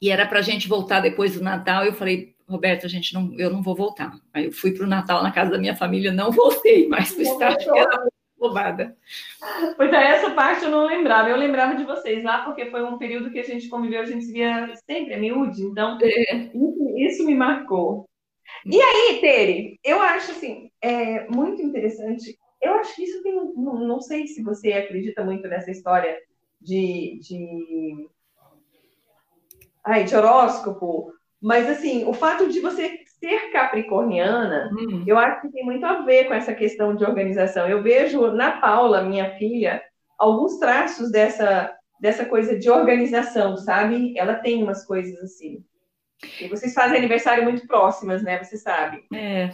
[0.00, 1.84] e era para a gente voltar depois do Natal.
[1.84, 4.12] Eu falei, Roberto, a gente não, eu não vou voltar.
[4.34, 7.20] Aí eu fui para o Natal na casa da minha família, não voltei mais para
[7.20, 8.06] o estágio, era
[8.38, 8.96] roubada.
[9.76, 11.30] Pois é, essa parte eu não lembrava.
[11.30, 14.24] Eu lembrava de vocês lá, porque foi um período que a gente conviveu, a gente
[14.24, 16.34] se via sempre, a miúde, então é.
[16.34, 18.06] isso, isso, me marcou.
[18.66, 22.38] E aí, Tere, eu acho assim, é muito interessante.
[22.60, 23.34] Eu acho que isso tem.
[23.34, 26.14] Não, não sei se você acredita muito nessa história
[26.64, 28.08] de, de,
[29.84, 35.04] ai, de horóscopo mas, assim, o fato de você ser capricorniana, hum.
[35.06, 37.68] eu acho que tem muito a ver com essa questão de organização.
[37.68, 39.82] Eu vejo na Paula, minha filha,
[40.18, 44.14] alguns traços dessa, dessa coisa de organização, sabe?
[44.16, 45.62] Ela tem umas coisas assim.
[46.40, 48.42] E vocês fazem aniversário muito próximas, né?
[48.42, 49.04] Você sabe.
[49.12, 49.50] É.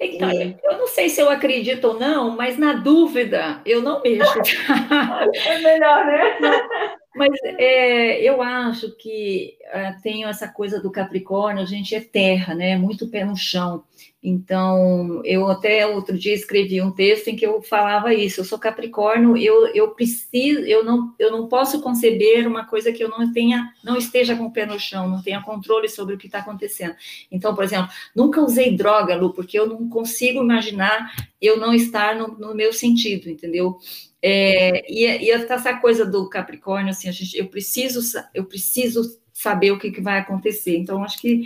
[0.00, 0.56] Então, e...
[0.62, 4.38] eu não sei se eu acredito ou não, mas na dúvida, eu não mexo.
[5.46, 6.96] é melhor, né?
[7.14, 12.54] Mas é, eu acho que é, tenho essa coisa do Capricórnio, a gente é terra,
[12.54, 12.76] né?
[12.76, 13.84] Muito pé no chão.
[14.24, 18.40] Então, eu até outro dia escrevi um texto em que eu falava isso.
[18.40, 23.02] Eu sou Capricórnio, eu, eu preciso, eu não, eu não posso conceber uma coisa que
[23.02, 26.18] eu não tenha, não esteja com o pé no chão, não tenha controle sobre o
[26.18, 26.94] que está acontecendo.
[27.30, 32.14] Então, por exemplo, nunca usei droga, Lu, porque eu não consigo imaginar eu não estar
[32.14, 33.76] no, no meu sentido, entendeu?
[34.22, 38.00] É, e, e essa coisa do Capricórnio, assim, a gente, eu preciso,
[38.32, 40.76] eu preciso saber o que, que vai acontecer.
[40.76, 41.42] Então, acho que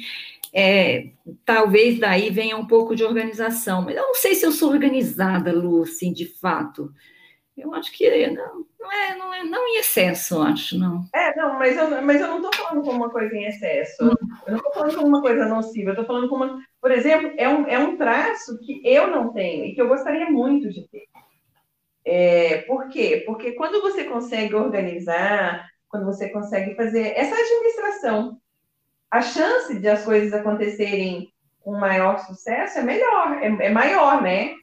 [0.53, 1.09] é,
[1.45, 3.83] talvez daí venha um pouco de organização.
[3.83, 6.93] Mas eu não sei se eu sou organizada, Lu, assim, de fato.
[7.57, 11.07] Eu acho que não, não, é, não, é, não em excesso, acho, não.
[11.15, 14.05] É, não, mas eu, mas eu não estou falando como uma coisa em excesso.
[14.05, 14.15] Hum.
[14.47, 15.89] Eu não estou falando como uma coisa nociva.
[15.89, 19.33] Eu estou falando como, uma, por exemplo, é um, é um traço que eu não
[19.33, 21.05] tenho e que eu gostaria muito de ter.
[22.07, 23.25] É, por quê?
[23.27, 28.41] Porque quando você consegue organizar, quando você consegue fazer essa administração.
[29.11, 34.55] A chance de as coisas acontecerem com maior sucesso é melhor, é, é maior, né?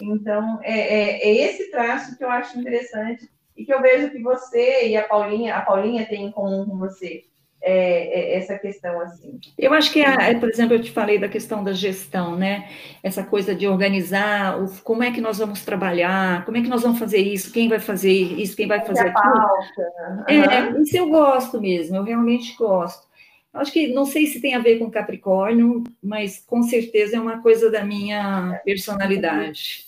[0.00, 4.22] Então, é, é, é, esse traço que eu acho interessante e que eu vejo que
[4.22, 7.24] você e a Paulinha, a Paulinha tem em comum com você.
[7.60, 9.40] É, é, essa questão assim.
[9.58, 12.68] Eu acho que, a, por exemplo, eu te falei da questão da gestão, né?
[13.02, 16.82] Essa coisa de organizar, o, como é que nós vamos trabalhar, como é que nós
[16.82, 19.34] vamos fazer isso, quem vai fazer isso, quem vai fazer aquilo.
[19.34, 20.24] Uhum.
[20.28, 23.08] É, isso eu gosto mesmo, eu realmente gosto.
[23.52, 27.42] Acho que não sei se tem a ver com Capricórnio, mas com certeza é uma
[27.42, 29.84] coisa da minha personalidade.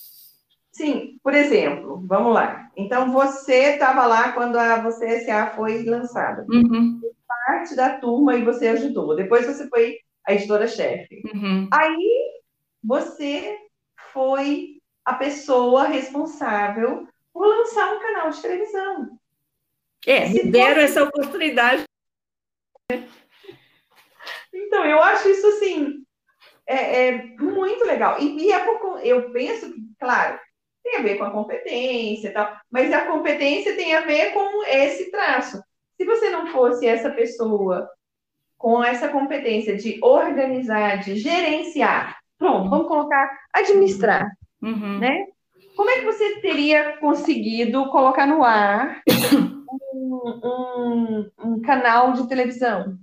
[0.72, 2.70] Sim, por exemplo, vamos lá.
[2.76, 6.46] Então, você estava lá quando a Você SA foi lançada.
[6.48, 7.00] Uhum.
[7.46, 9.16] Parte da turma e você ajudou.
[9.16, 11.22] Depois você foi a editora-chefe.
[11.33, 11.68] Uhum.
[11.72, 12.40] Aí,
[12.83, 13.59] você
[14.12, 19.18] foi a pessoa responsável por lançar um canal de televisão.
[20.07, 20.87] É, me deram você...
[20.87, 21.85] essa oportunidade.
[24.53, 26.05] Então, eu acho isso assim
[26.70, 28.20] é, é muito legal.
[28.20, 30.38] E, e é por, eu penso que, claro,
[30.85, 34.64] tem a ver com a competência e tal, mas a competência tem a ver com
[34.64, 35.61] esse traço.
[36.01, 37.87] Se você não fosse essa pessoa
[38.57, 44.27] com essa competência de organizar, de gerenciar, pronto, vamos colocar administrar,
[44.63, 44.99] uhum.
[44.99, 45.27] né?
[45.77, 49.03] Como é que você teria conseguido colocar no ar
[49.93, 52.97] um, um, um canal de televisão?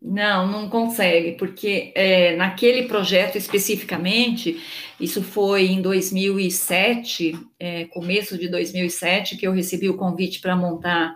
[0.00, 4.58] Não, não consegue, porque é, naquele projeto especificamente,
[4.98, 11.14] isso foi em 2007, é, começo de 2007, que eu recebi o convite para montar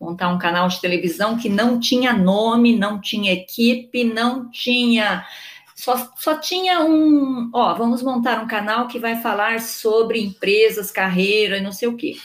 [0.00, 5.24] montar um canal de televisão que não tinha nome, não tinha equipe, não tinha
[5.80, 11.56] só, só tinha um, ó, vamos montar um canal que vai falar sobre empresas, carreira
[11.56, 12.16] e não sei o quê.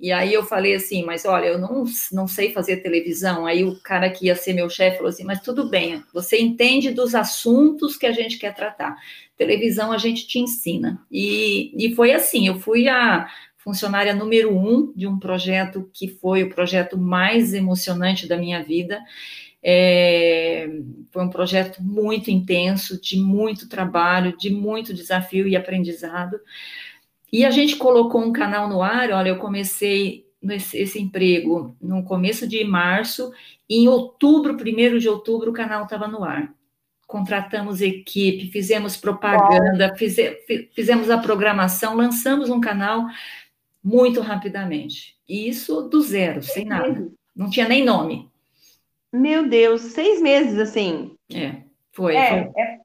[0.00, 3.46] E aí eu falei assim, mas olha, eu não, não sei fazer televisão.
[3.46, 6.90] Aí o cara que ia ser meu chefe falou assim, mas tudo bem, você entende
[6.90, 8.96] dos assuntos que a gente quer tratar.
[9.36, 11.00] Televisão a gente te ensina.
[11.10, 13.28] E, e foi assim, eu fui a
[13.62, 19.00] funcionária número um de um projeto que foi o projeto mais emocionante da minha vida.
[19.62, 20.68] É,
[21.10, 26.40] foi um projeto muito intenso, de muito trabalho, de muito desafio e aprendizado.
[27.32, 32.02] E a gente colocou um canal no ar, olha, eu comecei nesse, esse emprego no
[32.02, 33.30] começo de março,
[33.68, 36.52] em outubro, primeiro de outubro, o canal estava no ar.
[37.06, 40.38] Contratamos equipe, fizemos propaganda, fize,
[40.72, 43.04] fizemos a programação, lançamos um canal
[43.82, 45.16] muito rapidamente.
[45.28, 47.10] E isso do zero, sem nada.
[47.34, 48.28] Não tinha nem nome.
[49.12, 51.16] Meu Deus, seis meses assim.
[51.32, 51.62] É,
[51.92, 52.14] foi.
[52.14, 52.62] É, foi.
[52.62, 52.80] é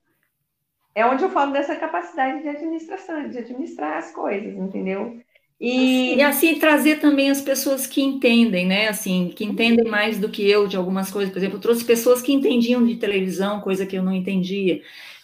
[0.95, 5.19] é onde eu falo dessa capacidade de administração, de administrar as coisas, entendeu?
[5.59, 6.15] E...
[6.15, 8.87] e assim trazer também as pessoas que entendem, né?
[8.87, 11.31] Assim, que entendem mais do que eu de algumas coisas.
[11.31, 14.81] Por exemplo, eu trouxe pessoas que entendiam de televisão, coisa que eu não entendia.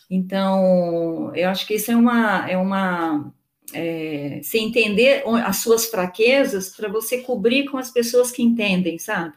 [0.09, 3.33] Então, eu acho que isso é uma, é uma
[3.73, 9.33] é, se entender as suas fraquezas para você cobrir com as pessoas que entendem, sabe?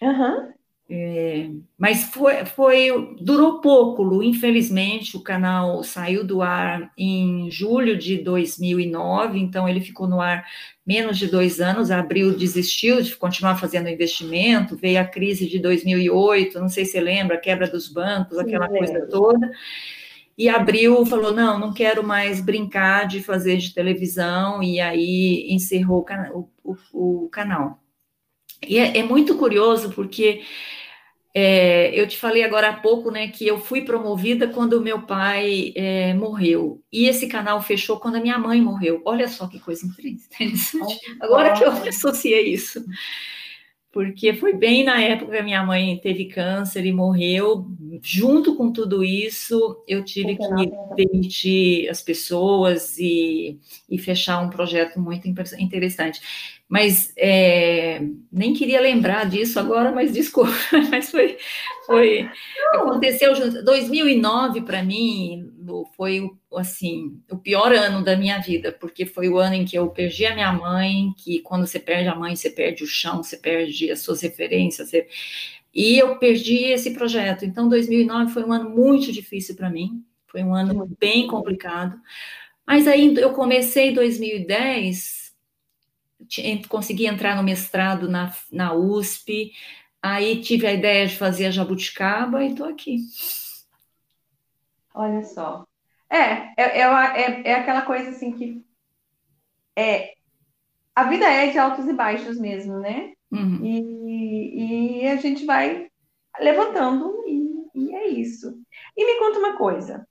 [0.00, 0.52] Uhum.
[0.88, 7.96] É, mas foi, foi, durou pouco, Lu, infelizmente, o canal saiu do ar em julho
[7.96, 10.44] de 2009, então ele ficou no ar
[10.86, 16.60] menos de dois anos, abriu, desistiu de continuar fazendo investimento, veio a crise de 2008,
[16.60, 19.50] não sei se você lembra, a quebra dos bancos, Sim, aquela coisa toda,
[20.36, 26.04] e abriu, falou, não, não quero mais brincar de fazer de televisão, e aí encerrou
[26.32, 27.80] o, o, o canal.
[28.66, 30.42] E é, é muito curioso, porque
[31.32, 35.02] é, eu te falei agora há pouco, né, que eu fui promovida quando o meu
[35.02, 36.82] pai é, morreu.
[36.92, 39.02] E esse canal fechou quando a minha mãe morreu.
[39.04, 41.00] Olha só que coisa interessante.
[41.20, 42.84] Agora que eu associei isso
[43.94, 47.64] porque foi bem na época que a minha mãe teve câncer e morreu.
[48.02, 53.56] Junto com tudo isso, eu tive que demitir as pessoas e,
[53.88, 56.20] e fechar um projeto muito interessante.
[56.68, 58.02] Mas é,
[58.32, 60.50] nem queria lembrar disso agora, mas desculpa,
[60.90, 61.36] mas foi,
[61.86, 62.28] foi
[62.72, 65.53] aconteceu 2009 para mim
[65.96, 69.88] foi assim o pior ano da minha vida, porque foi o ano em que eu
[69.88, 73.36] perdi a minha mãe, que quando você perde a mãe, você perde o chão, você
[73.36, 75.06] perde as suas referências, você...
[75.74, 77.44] e eu perdi esse projeto.
[77.44, 81.98] Então 2009 foi um ano muito difícil para mim, foi um ano bem complicado.
[82.66, 85.24] Mas aí eu comecei em 2010
[86.68, 89.52] consegui entrar no mestrado na, na USP,
[90.02, 92.98] aí tive a ideia de fazer a jabuticaba e estou aqui.
[94.94, 95.66] Olha só.
[96.08, 98.64] É, é, é, é, aquela coisa assim que
[99.76, 100.14] é,
[100.94, 103.12] a vida é de altos e baixos mesmo, né?
[103.32, 103.64] Uhum.
[103.64, 105.88] E, e, e a gente vai
[106.38, 108.56] levantando e, e, é isso.
[108.96, 110.06] E me conta uma coisa.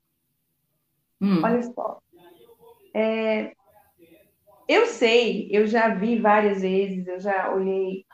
[1.22, 1.42] Hum.
[1.42, 2.02] Olha só.
[2.94, 3.54] É,
[4.68, 8.06] eu sei, eu já vi várias vezes, eu já olhei,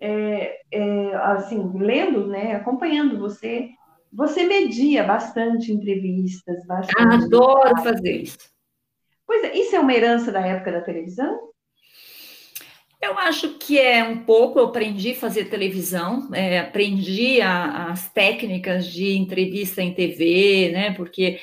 [0.00, 3.70] é, é, assim, lendo, né, acompanhando você,
[4.12, 7.24] você media bastante entrevistas, bastante.
[7.24, 8.38] Adoro fazer isso.
[9.26, 11.48] Pois é, isso é uma herança da época da televisão?
[13.00, 18.10] Eu acho que é um pouco, eu aprendi a fazer televisão, é, aprendi a, as
[18.10, 20.94] técnicas de entrevista em TV, né?
[20.94, 21.38] Porque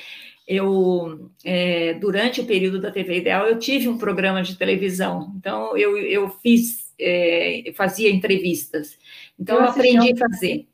[0.46, 5.76] eu, é, durante o período da TV Ideal, eu tive um programa de televisão, então
[5.76, 8.98] eu, eu fiz, é, fazia entrevistas,
[9.38, 10.66] então eu, eu aprendi a fazer.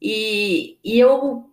[0.00, 1.46] E, e eu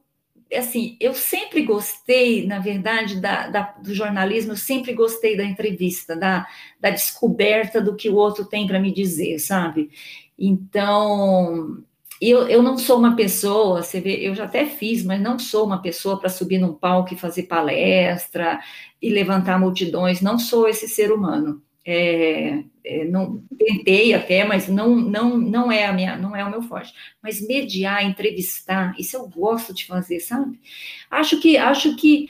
[0.56, 6.16] assim, eu sempre gostei, na verdade, da, da, do jornalismo, eu sempre gostei da entrevista,
[6.16, 6.48] da,
[6.80, 9.90] da descoberta do que o outro tem para me dizer, sabe?
[10.38, 11.84] Então,
[12.22, 15.66] eu, eu não sou uma pessoa, você vê, eu já até fiz, mas não sou
[15.66, 18.60] uma pessoa para subir num palco e fazer palestra
[19.02, 21.62] e levantar multidões, não sou esse ser humano.
[21.86, 26.50] É, é, não tentei até, mas não, não, não é a minha, não é o
[26.50, 26.94] meu forte.
[27.22, 30.60] Mas mediar, entrevistar, isso eu gosto de fazer, sabe?
[31.10, 32.30] Acho que acho que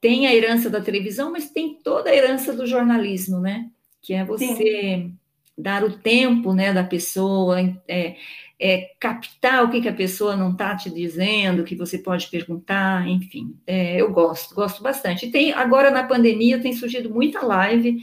[0.00, 3.70] tem a herança da televisão, mas tem toda a herança do jornalismo, né?
[4.00, 5.16] Que é você Sim.
[5.58, 8.16] dar o tempo, né, da pessoa, é,
[8.58, 13.06] é, captar o que, que a pessoa não está te dizendo, que você pode perguntar,
[13.08, 13.56] enfim.
[13.66, 15.26] É, eu gosto, gosto bastante.
[15.26, 17.98] E tem agora na pandemia tem surgido muita live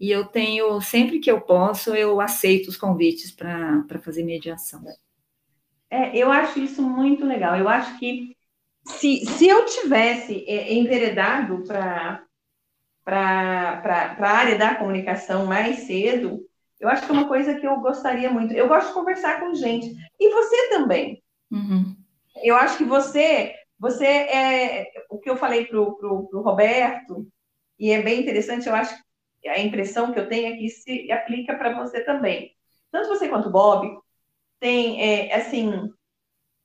[0.00, 4.82] e eu tenho, sempre que eu posso, eu aceito os convites para fazer mediação.
[5.90, 7.54] É, eu acho isso muito legal.
[7.56, 8.34] Eu acho que
[8.86, 12.24] se, se eu tivesse é, enveredado para
[13.04, 16.40] a área da comunicação mais cedo,
[16.80, 18.54] eu acho que é uma coisa que eu gostaria muito.
[18.54, 19.94] Eu gosto de conversar com gente.
[20.18, 21.22] E você também.
[21.50, 21.94] Uhum.
[22.42, 27.28] Eu acho que você, você é o que eu falei para o Roberto,
[27.78, 28.94] e é bem interessante, eu acho
[29.48, 32.54] a impressão que eu tenho é que se aplica para você também.
[32.90, 33.98] Tanto você quanto o Bob
[34.58, 35.90] tem, é, assim,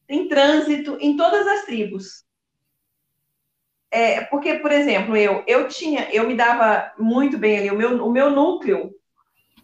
[0.07, 2.25] tem trânsito em todas as tribos.
[3.91, 8.05] É, porque, por exemplo, eu, eu tinha, eu me dava muito bem ali, o meu,
[8.05, 8.93] o meu núcleo,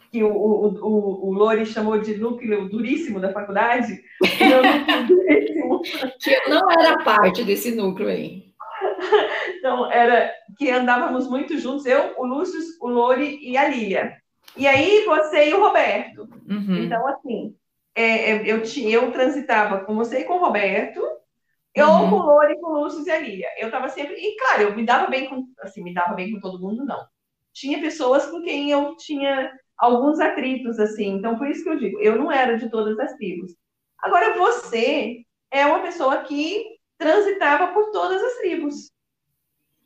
[0.09, 5.07] que o, o, o, o Lori chamou de núcleo duríssimo da faculdade, o meu núcleo
[5.07, 5.81] duríssimo.
[6.19, 8.51] Que eu não era parte desse núcleo aí.
[9.61, 14.17] Então, era que andávamos muito juntos, eu, o Lúcio, o Lori e a Lília.
[14.57, 16.27] E aí, você e o Roberto.
[16.49, 16.83] Uhum.
[16.83, 17.55] Então, assim,
[17.93, 20.99] é, é eu, eu transitava com você e com o Roberto,
[21.75, 22.09] eu uhum.
[22.09, 23.49] com o Lori, com o Lúcio e a Lília.
[23.59, 24.15] Eu estava sempre...
[24.15, 25.45] E, claro, eu me dava bem com...
[25.59, 27.05] Assim, me dava bem com todo mundo, não.
[27.53, 31.09] Tinha pessoas com quem eu tinha alguns atritos, assim.
[31.09, 33.53] Então, por isso que eu digo, eu não era de todas as tribos.
[33.99, 35.17] Agora, você
[35.51, 36.65] é uma pessoa que
[36.97, 38.91] transitava por todas as tribos.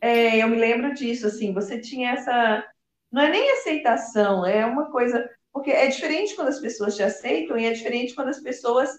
[0.01, 2.65] É, eu me lembro disso, assim, você tinha essa.
[3.11, 5.29] Não é nem aceitação, é uma coisa.
[5.53, 8.89] Porque é diferente quando as pessoas te aceitam e é diferente quando as pessoas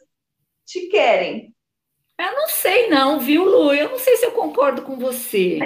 [0.64, 1.54] te querem.
[2.18, 3.74] Eu não sei, não, viu, Lu?
[3.74, 5.58] Eu não sei se eu concordo com você.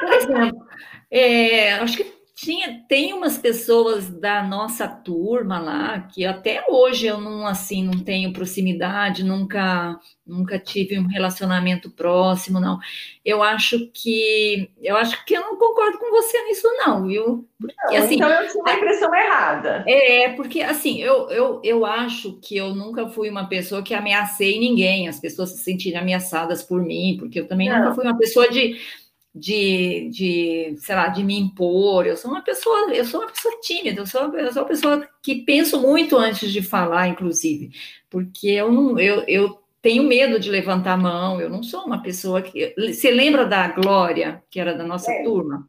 [0.00, 0.66] Por exemplo,
[1.10, 7.18] é, acho que tinha, tem umas pessoas da nossa turma lá que até hoje eu
[7.18, 12.78] não assim não tenho proximidade, nunca nunca tive um relacionamento próximo, não.
[13.24, 17.48] Eu acho que eu acho que eu não concordo com você nisso, não, viu?
[17.58, 19.84] Porque, não, assim, então eu tinha uma impressão errada.
[19.88, 24.60] É, porque assim, eu, eu, eu acho que eu nunca fui uma pessoa que ameacei
[24.60, 27.78] ninguém, as pessoas se sentirem ameaçadas por mim, porque eu também não.
[27.78, 28.76] nunca fui uma pessoa de
[29.36, 32.06] de, de, sei lá, de me impor.
[32.06, 35.08] Eu sou uma pessoa, eu sou uma pessoa tímida, eu sou, eu sou uma pessoa
[35.22, 37.70] que penso muito antes de falar, inclusive,
[38.08, 42.02] porque eu não, eu, eu tenho medo de levantar a mão, eu não sou uma
[42.02, 42.74] pessoa que.
[42.76, 45.22] Você lembra da Glória, que era da nossa é.
[45.22, 45.68] turma?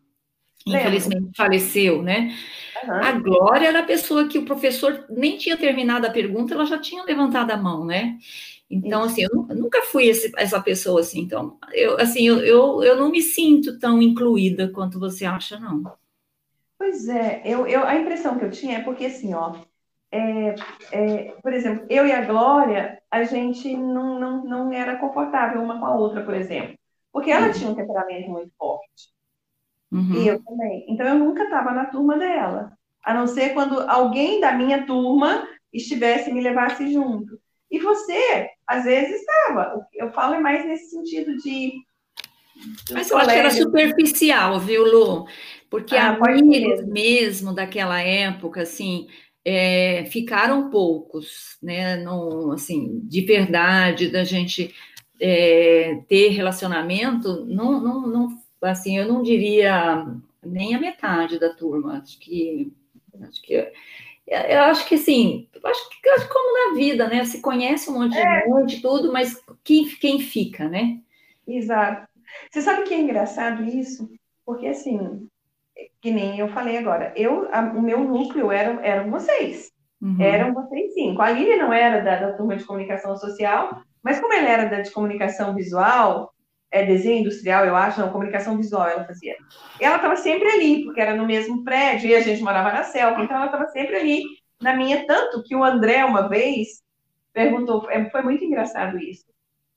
[0.66, 2.36] Infelizmente faleceu, né?
[2.84, 2.94] Uhum.
[2.94, 6.78] A Glória era a pessoa que o professor nem tinha terminado a pergunta, ela já
[6.78, 8.18] tinha levantado a mão, né?
[8.70, 11.22] Então, assim, eu nunca fui esse, essa pessoa assim.
[11.22, 15.84] Então, eu, assim, eu, eu, eu não me sinto tão incluída quanto você acha, não.
[16.78, 19.56] Pois é, eu, eu, a impressão que eu tinha é porque, assim, ó,
[20.12, 20.56] é,
[20.92, 25.80] é, por exemplo, eu e a Glória, a gente não, não, não era confortável uma
[25.80, 26.78] com a outra, por exemplo.
[27.12, 27.54] Porque ela uhum.
[27.54, 29.12] tinha um temperamento muito forte.
[29.92, 30.14] Uhum.
[30.14, 30.86] E eu também.
[30.90, 32.78] Então, eu nunca estava na turma dela.
[33.04, 37.40] A não ser quando alguém da minha turma estivesse e me levasse junto.
[37.70, 39.86] E você, às vezes, estava.
[39.94, 41.74] Eu falo é mais nesse sentido de.
[42.92, 45.28] Mas eu acho que era superficial, viu, Lu?
[45.70, 49.08] Porque ah, amigos mesmo daquela época, assim,
[49.44, 51.98] é, ficaram poucos, né?
[51.98, 54.74] Não, assim, de verdade, da gente
[55.20, 58.28] é, ter relacionamento, não, não, não,
[58.62, 60.06] assim, eu não diria
[60.44, 62.02] nem a metade da turma.
[62.02, 62.72] Acho que,
[63.22, 63.72] acho que
[64.28, 67.24] eu acho que assim, acho que acho como na vida, né?
[67.26, 68.46] Se conhece um monte de é.
[68.46, 71.00] gente, tudo, mas quem, quem fica, né?
[71.48, 72.08] Exato.
[72.52, 74.10] Você sabe que é engraçado isso?
[74.46, 75.28] Porque assim,
[76.02, 79.72] que nem eu falei agora, eu, a, o meu núcleo era, eram vocês.
[80.02, 80.22] Uhum.
[80.22, 81.22] Eram vocês cinco.
[81.22, 84.82] A Lili não era da, da, turma de comunicação social, mas como ela era da
[84.82, 86.32] de comunicação visual,
[86.72, 89.36] é desenho industrial, eu acho, não, comunicação visual ela fazia.
[89.80, 93.22] Ela estava sempre ali, porque era no mesmo prédio, e a gente morava na Selva,
[93.22, 94.24] então ela estava sempre ali
[94.62, 96.84] na minha, tanto que o André, uma vez,
[97.32, 99.26] perguntou, é, foi muito engraçado isso.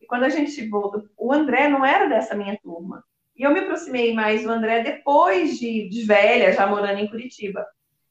[0.00, 3.04] E quando a gente voltou, o André não era dessa minha turma.
[3.36, 7.66] E eu me aproximei mais do André depois de, de velha, já morando em Curitiba.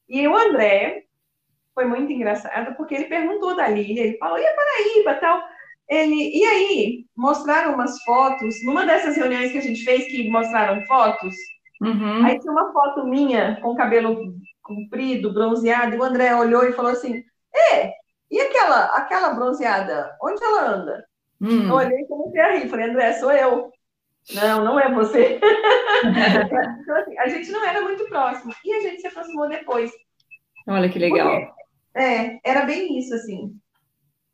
[0.08, 1.04] E o André
[1.74, 5.44] foi muito engraçado, porque ele perguntou da Lília, ele falou, e a Paraíba, tal?
[5.90, 10.86] Ele, e aí, mostraram umas fotos, numa dessas reuniões que a gente fez, que mostraram
[10.86, 11.34] fotos,
[11.82, 12.26] uhum.
[12.26, 16.92] aí tinha uma foto minha com cabelo comprido, bronzeado, e o André olhou e falou
[16.92, 17.24] assim,
[17.74, 17.92] é,
[18.30, 21.06] e aquela, aquela bronzeada, onde ela anda?
[21.42, 21.68] Hum.
[21.68, 23.72] Eu olhei e comecei a rir, falei, André, sou eu.
[24.36, 25.40] Não, não é você.
[25.42, 28.54] então, assim, a gente não era muito próximo.
[28.64, 29.92] E a gente se aproximou depois.
[30.68, 31.32] Olha que legal.
[31.32, 31.52] Porque,
[31.96, 33.56] é, era bem isso, assim.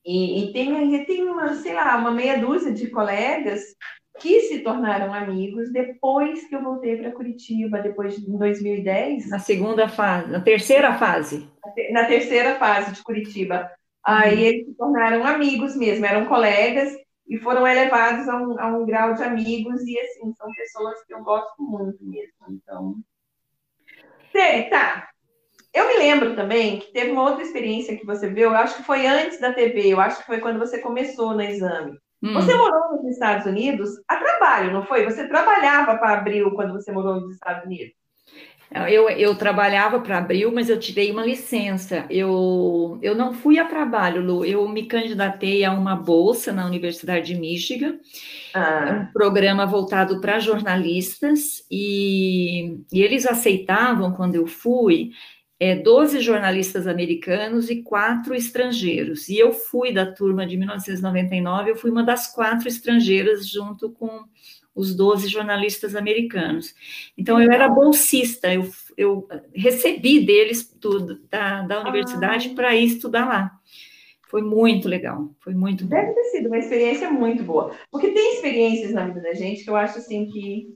[0.06, 3.64] E, e tem, tem uma, sei lá, uma meia dúzia de colegas
[4.20, 9.30] que se tornaram amigos depois que eu voltei para Curitiba, depois de 2010.
[9.30, 11.50] Na segunda fase, na terceira fase.
[11.92, 13.70] Na terceira fase de Curitiba.
[14.04, 14.42] Aí uhum.
[14.42, 16.96] eles se tornaram amigos mesmo, eram colegas
[17.28, 21.14] e foram elevados a um, a um grau de amigos, e assim, são pessoas que
[21.14, 22.36] eu gosto muito mesmo.
[22.48, 22.96] Então.
[24.32, 25.10] Sei, tá.
[25.76, 28.84] Eu me lembro também que teve uma outra experiência que você viu, eu acho que
[28.84, 32.00] foi antes da TV, eu acho que foi quando você começou no exame.
[32.24, 32.34] Hum.
[32.34, 35.04] Você morou nos Estados Unidos a trabalho, não foi?
[35.04, 37.94] Você trabalhava para Abril quando você morou nos Estados Unidos?
[38.90, 42.06] Eu, eu trabalhava para Abril, mas eu tirei uma licença.
[42.10, 44.44] Eu, eu não fui a trabalho, Lu.
[44.44, 47.98] Eu me candidatei a uma bolsa na Universidade de Michigan,
[48.54, 49.08] ah.
[49.08, 55.12] um programa voltado para jornalistas, e, e, eles aceitavam, quando eu fui,
[55.60, 59.30] é, 12 jornalistas americanos e quatro estrangeiros.
[59.30, 64.26] E eu fui da turma de 1999, eu fui uma das quatro estrangeiras, junto com
[64.76, 66.76] os 12 jornalistas americanos.
[67.18, 72.56] Então, eu era bolsista, eu, eu recebi deles tudo, da, da universidade, ah.
[72.56, 73.52] para ir estudar lá.
[74.28, 75.96] Foi muito legal, foi muito bom.
[75.96, 77.74] Deve ter sido uma experiência muito boa.
[77.90, 80.74] Porque tem experiências na vida da gente que eu acho assim que,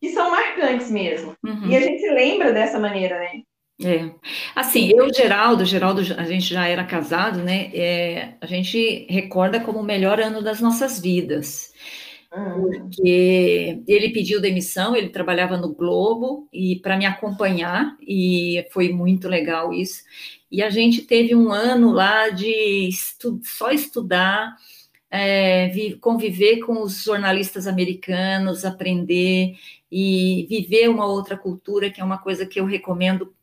[0.00, 1.36] que são marcantes mesmo.
[1.44, 1.68] Uhum.
[1.68, 3.42] E a gente lembra dessa maneira, né?
[3.80, 4.10] É.
[4.54, 7.70] Assim, eu, Geraldo, Geraldo, a gente já era casado, né?
[7.74, 11.72] É, a gente recorda como o melhor ano das nossas vidas
[12.32, 19.28] porque ele pediu demissão, ele trabalhava no Globo e para me acompanhar e foi muito
[19.28, 20.02] legal isso.
[20.50, 24.56] E a gente teve um ano lá de estu só estudar,
[25.10, 25.70] é,
[26.00, 29.54] conviver com os jornalistas americanos, aprender
[29.90, 33.34] e viver uma outra cultura, que é uma coisa que eu recomendo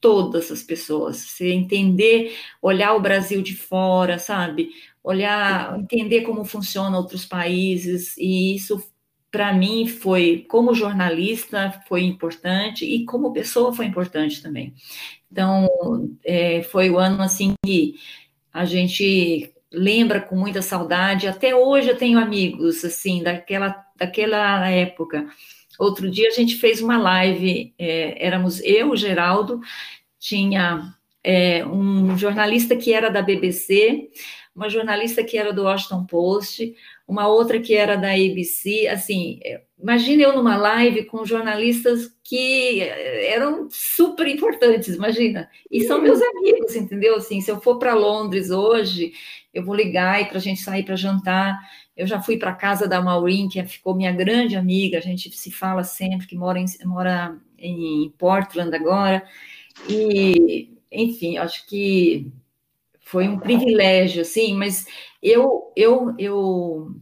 [0.00, 1.16] todas as pessoas.
[1.18, 4.70] Você entender, olhar o Brasil de fora, sabe?
[5.08, 8.92] olhar, entender como funcionam outros países, e isso
[9.30, 14.74] para mim foi, como jornalista, foi importante, e como pessoa foi importante também.
[15.32, 15.66] Então,
[16.22, 17.94] é, foi o ano assim que
[18.52, 25.26] a gente lembra com muita saudade, até hoje eu tenho amigos, assim, daquela, daquela época.
[25.78, 29.60] Outro dia a gente fez uma live, é, éramos eu, Geraldo,
[30.18, 34.10] tinha é, um jornalista que era da BBC,
[34.54, 36.74] uma jornalista que era do Washington Post,
[37.06, 39.38] uma outra que era da ABC, assim,
[39.80, 46.74] imagine eu numa live com jornalistas que eram super importantes, imagina, e são meus amigos,
[46.74, 47.14] entendeu?
[47.14, 49.12] Assim, se eu for para Londres hoje,
[49.54, 51.56] eu vou ligar e para a gente sair para jantar.
[51.98, 55.36] Eu já fui para a casa da Maureen, que ficou minha grande amiga, a gente
[55.36, 59.26] se fala sempre, que mora em, mora em Portland agora,
[59.88, 62.30] e, enfim, acho que
[63.00, 64.86] foi um privilégio, assim, mas
[65.20, 66.94] eu, eu, eu,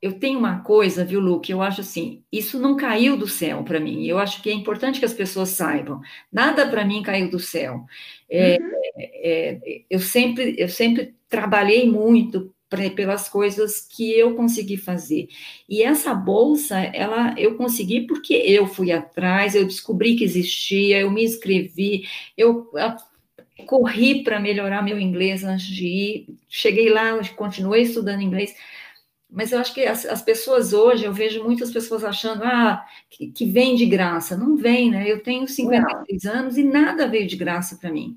[0.00, 3.62] eu tenho uma coisa, viu, Lu, que eu acho assim, isso não caiu do céu
[3.64, 6.00] para mim, eu acho que é importante que as pessoas saibam,
[6.32, 7.84] nada para mim caiu do céu.
[8.30, 8.70] É, uhum.
[8.96, 15.28] é, eu, sempre, eu sempre trabalhei muito pelas coisas que eu consegui fazer.
[15.68, 21.10] E essa bolsa, ela eu consegui porque eu fui atrás, eu descobri que existia, eu
[21.10, 22.70] me inscrevi, eu
[23.66, 26.26] corri para melhorar meu inglês antes de ir.
[26.48, 28.54] Cheguei lá, continuei estudando inglês.
[29.30, 33.28] Mas eu acho que as, as pessoas hoje, eu vejo muitas pessoas achando ah, que,
[33.28, 34.36] que vem de graça.
[34.36, 35.10] Não vem, né?
[35.10, 36.32] Eu tenho 53 Não.
[36.32, 38.16] anos e nada veio de graça para mim.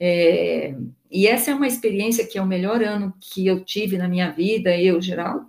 [0.00, 0.74] É,
[1.10, 4.30] e essa é uma experiência que é o melhor ano que eu tive na minha
[4.30, 5.46] vida, eu, Geraldo,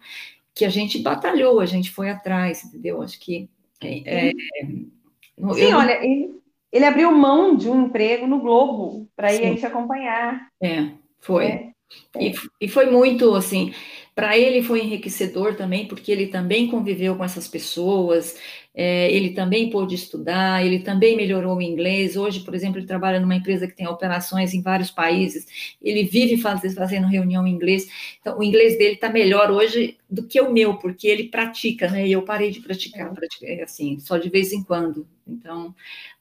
[0.54, 3.02] que a gente batalhou, a gente foi atrás, entendeu?
[3.02, 3.50] Acho que.
[3.82, 4.92] É, é, Sim,
[5.38, 6.36] eu, olha, ele,
[6.72, 10.50] ele, abriu mão de um emprego no Globo para ir a gente acompanhar.
[10.62, 11.46] É, foi.
[11.46, 11.72] É,
[12.20, 12.34] e, é.
[12.60, 13.74] e foi muito assim.
[14.14, 18.36] Para ele foi enriquecedor também, porque ele também conviveu com essas pessoas,
[18.74, 22.16] é, ele também pôde estudar, ele também melhorou o inglês.
[22.18, 26.38] Hoje, por exemplo, ele trabalha numa empresa que tem operações em vários países, ele vive
[26.38, 27.88] faz, fazendo reunião em inglês.
[28.20, 32.08] Então, o inglês dele está melhor hoje do que o meu, porque ele pratica, né?
[32.08, 35.08] E eu parei de praticar, praticar assim, só de vez em quando.
[35.28, 35.74] Então,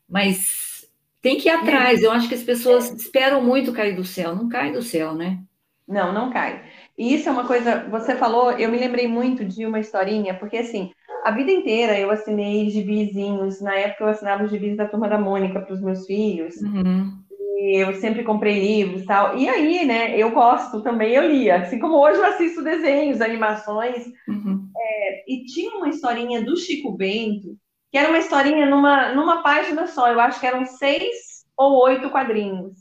[0.08, 0.88] mas
[1.22, 2.02] tem que ir atrás.
[2.02, 5.40] Eu acho que as pessoas esperam muito cair do céu, não cai do céu, né?
[5.86, 6.62] Não, não cai.
[7.00, 10.58] E isso é uma coisa, você falou, eu me lembrei muito de uma historinha, porque
[10.58, 10.90] assim,
[11.24, 15.18] a vida inteira eu assinei gibizinhos, na época eu assinava os gibis da Turma da
[15.18, 17.10] Mônica para os meus filhos, uhum.
[17.56, 21.62] e eu sempre comprei livros e tal, e aí, né, eu gosto também, eu lia,
[21.62, 24.68] assim como hoje eu assisto desenhos, animações, uhum.
[24.76, 27.56] é, e tinha uma historinha do Chico Bento,
[27.90, 32.10] que era uma historinha numa, numa página só, eu acho que eram seis ou oito
[32.10, 32.74] quadrinhos,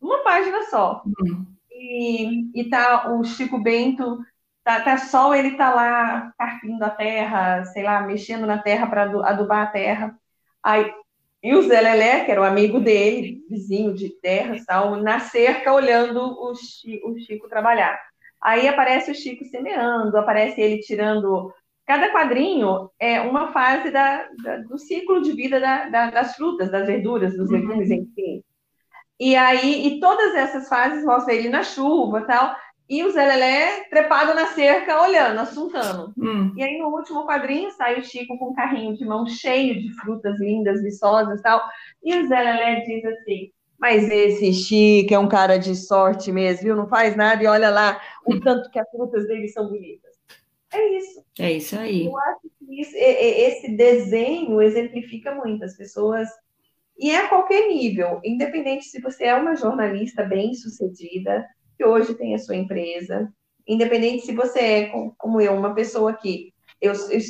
[0.00, 1.04] uma página só.
[1.06, 1.49] Uhum
[1.80, 4.18] e, e tá o Chico Bento,
[4.62, 9.04] tá, tá sol, ele tá lá carpindo a terra, sei lá, mexendo na terra para
[9.04, 10.18] adubar a terra.
[10.62, 10.92] Aí,
[11.42, 15.72] e o Zé Lelé, que era o amigo dele, vizinho de terra, tal, na cerca
[15.72, 17.98] olhando o Chico, o Chico trabalhar.
[18.42, 21.52] Aí aparece o Chico semeando, aparece ele tirando.
[21.86, 26.70] Cada quadrinho é uma fase da, da do ciclo de vida da, da, das frutas,
[26.70, 27.96] das verduras, dos legumes, uhum.
[27.96, 28.44] enfim.
[29.20, 32.56] E aí, e todas essas fases mostra ele na chuva tal,
[32.88, 36.14] e o Zé Lelé trepado na cerca, olhando, assuntando.
[36.18, 36.54] Hum.
[36.56, 39.92] E aí, no último quadrinho, sai o Chico com um carrinho de mão cheio de
[40.00, 41.62] frutas lindas, viçosas tal,
[42.02, 46.64] e o Zé Lelé diz assim, mas esse Chico é um cara de sorte mesmo,
[46.64, 46.76] viu?
[46.76, 50.10] Não faz nada e olha lá o tanto que as frutas dele são bonitas.
[50.72, 51.24] É isso.
[51.38, 52.06] É isso aí.
[52.06, 55.64] Eu acho que isso, esse desenho exemplifica muito.
[55.64, 56.28] As pessoas
[57.00, 61.46] e é a qualquer nível, independente se você é uma jornalista bem-sucedida,
[61.76, 63.32] que hoje tem a sua empresa,
[63.66, 67.20] independente se você é, como eu, uma pessoa que eu, eu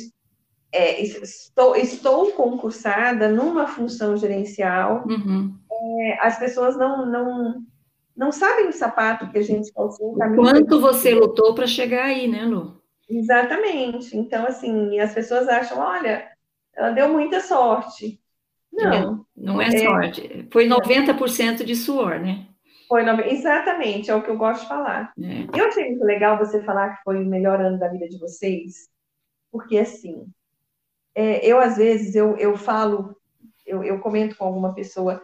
[0.73, 5.55] é, estou, estou concursada numa função gerencial, uhum.
[5.71, 7.63] é, as pessoas não, não,
[8.15, 10.15] não sabem o sapato que a gente calçou.
[10.35, 12.81] Quanto você lutou para chegar aí, né, Lu?
[13.09, 14.17] Exatamente.
[14.17, 16.29] Então, assim, as pessoas acham, olha,
[16.75, 18.20] ela deu muita sorte.
[18.71, 19.25] Não.
[19.35, 20.47] Não é, é sorte.
[20.51, 22.47] Foi 90% de suor, né?
[22.87, 25.13] Foi, exatamente, é o que eu gosto de falar.
[25.17, 25.57] É.
[25.57, 28.89] Eu achei muito legal você falar que foi o melhor ano da vida de vocês,
[29.49, 30.25] porque assim,
[31.15, 33.15] é, eu às vezes eu, eu falo,
[33.65, 35.21] eu, eu comento com alguma pessoa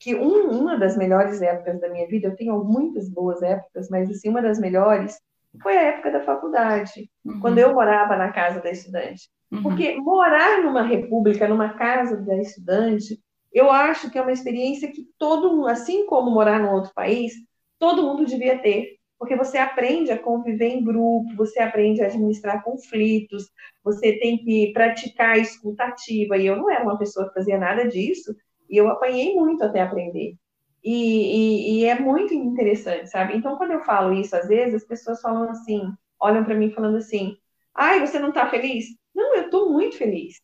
[0.00, 4.10] que um, uma das melhores épocas da minha vida, eu tenho muitas boas épocas, mas
[4.10, 5.20] assim, uma das melhores
[5.62, 7.40] foi a época da faculdade, uhum.
[7.40, 9.28] quando eu morava na casa da estudante.
[9.50, 9.62] Uhum.
[9.62, 13.18] Porque morar numa república, numa casa da estudante,
[13.52, 17.32] eu acho que é uma experiência que todo mundo, assim como morar num outro país,
[17.78, 18.98] todo mundo devia ter.
[19.18, 23.50] Porque você aprende a conviver em grupo, você aprende a administrar conflitos,
[23.84, 26.38] você tem que praticar a escutativa.
[26.38, 28.34] E eu não era uma pessoa que fazia nada disso,
[28.68, 30.36] e eu apanhei muito até aprender.
[30.82, 33.36] E, e, e, é muito interessante, sabe?
[33.36, 35.82] Então, quando eu falo isso, às vezes, as pessoas falam assim,
[36.18, 37.36] olham para mim falando assim:
[37.74, 38.86] ai, você não está feliz?
[39.14, 40.40] Não, eu estou muito feliz.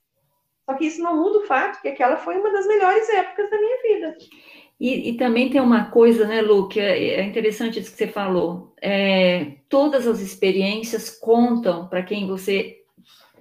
[0.68, 3.58] Só que isso não muda o fato que aquela foi uma das melhores épocas da
[3.58, 4.16] minha vida.
[4.78, 8.08] E, e também tem uma coisa, né, Lu, que é, é interessante isso que você
[8.08, 8.74] falou.
[8.82, 12.76] É, todas as experiências contam para quem você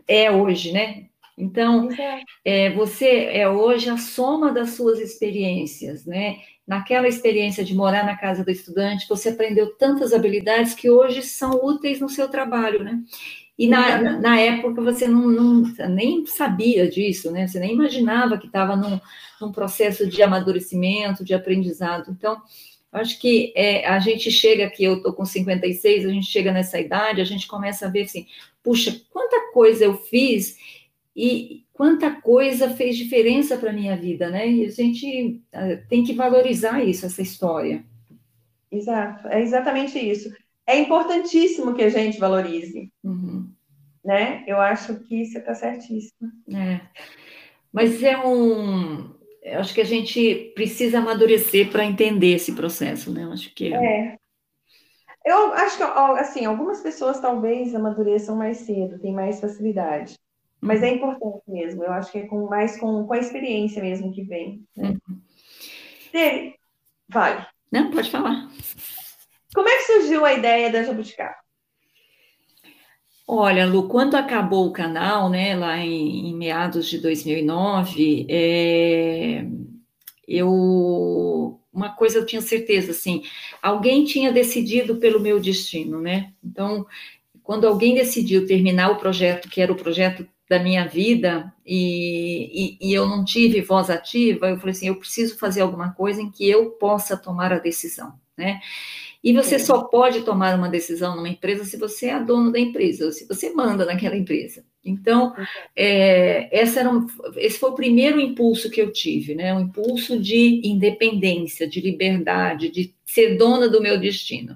[0.08, 1.08] é hoje, né?
[1.38, 1.90] Então,
[2.46, 6.38] é, você é hoje a soma das suas experiências, né?
[6.66, 11.64] Naquela experiência de morar na casa do estudante, você aprendeu tantas habilidades que hoje são
[11.64, 13.00] úteis no seu trabalho, né?
[13.58, 17.48] E na, na época você não, não, nem sabia disso, né?
[17.48, 19.00] Você nem imaginava que estava num,
[19.40, 22.12] num, processo de amadurecimento, de aprendizado.
[22.12, 22.42] Então,
[22.92, 26.80] acho que é, a gente chega aqui, eu estou com 56, a gente chega nessa
[26.80, 28.26] idade, a gente começa a ver assim,
[28.62, 30.58] puxa, quanta coisa eu fiz
[31.16, 34.48] e quanta coisa fez diferença para a minha vida, né?
[34.50, 37.84] E a gente eh, tem que valorizar isso, essa história.
[38.72, 40.34] Exato, é exatamente isso
[40.68, 42.92] é importantíssimo que a gente valorize.
[43.04, 43.50] Uhum.
[44.04, 44.44] Né?
[44.48, 46.32] Eu acho que você está certíssimo.
[46.54, 46.82] É.
[47.72, 49.14] Mas é um.
[49.44, 53.24] eu acho que a gente precisa amadurecer para entender esse processo, né?
[53.24, 54.18] Eu acho que é.
[55.26, 60.14] Eu acho que assim, algumas pessoas talvez amadureçam mais cedo, tem mais facilidade.
[60.62, 64.12] Mas é importante mesmo, eu acho que é com, mais com, com a experiência mesmo
[64.12, 64.64] que vem.
[64.76, 64.96] Né?
[65.08, 66.54] Uhum.
[67.10, 67.46] Vale.
[67.72, 68.50] Não, pode falar.
[69.54, 71.36] Como é que surgiu a ideia da Jabuticaba?
[73.28, 79.46] Olha, Lu, quando acabou o canal, né, lá em, em meados de 2009, é,
[80.28, 83.24] eu uma coisa eu tinha certeza, assim,
[83.62, 86.32] alguém tinha decidido pelo meu destino, né?
[86.42, 86.86] Então,
[87.44, 92.90] quando alguém decidiu terminar o projeto, que era o projeto da minha vida, e, e,
[92.90, 96.30] e eu não tive voz ativa, eu falei assim, eu preciso fazer alguma coisa em
[96.30, 98.60] que eu possa tomar a decisão, né?
[99.24, 103.12] E você só pode tomar uma decisão numa empresa se você é dono da empresa,
[103.12, 104.64] se você manda naquela empresa.
[104.84, 105.34] Então,
[105.76, 109.52] é, essa era um, esse foi o primeiro impulso que eu tive, né?
[109.52, 114.56] Um impulso de independência, de liberdade, de ser dona do meu destino.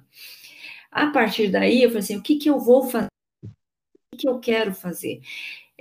[0.91, 3.07] A partir daí, eu falei assim: o que, que eu vou fazer?
[3.43, 3.47] O
[4.11, 5.21] que, que eu quero fazer?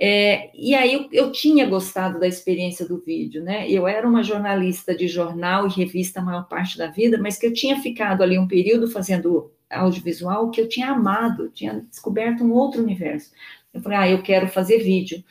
[0.01, 3.69] É, e aí eu, eu, tinha gostado da experiência do vídeo, né?
[3.69, 7.45] Eu era uma jornalista de jornal e revista a maior parte da vida, mas que
[7.45, 12.53] eu tinha ficado ali um período fazendo audiovisual que eu tinha amado, tinha descoberto um
[12.53, 13.31] outro universo.
[13.73, 15.21] Eu falei, ah, eu quero fazer vídeo.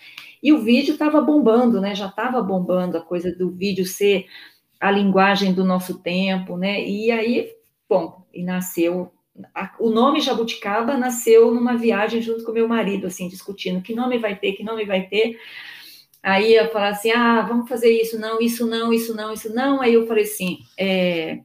[0.43, 1.95] E o vídeo estava bombando, né?
[1.95, 4.27] Já estava bombando a coisa do vídeo ser
[4.79, 6.85] a linguagem do nosso tempo, né?
[6.85, 7.51] E aí,
[7.89, 9.11] bom, e nasceu
[9.55, 14.19] a, o nome Jabuticaba nasceu numa viagem junto com meu marido, assim, discutindo que nome
[14.19, 15.39] vai ter, que nome vai ter.
[16.23, 19.81] Aí eu falava assim, ah, vamos fazer isso, não, isso não, isso não, isso não.
[19.81, 21.41] Aí eu falei assim, é,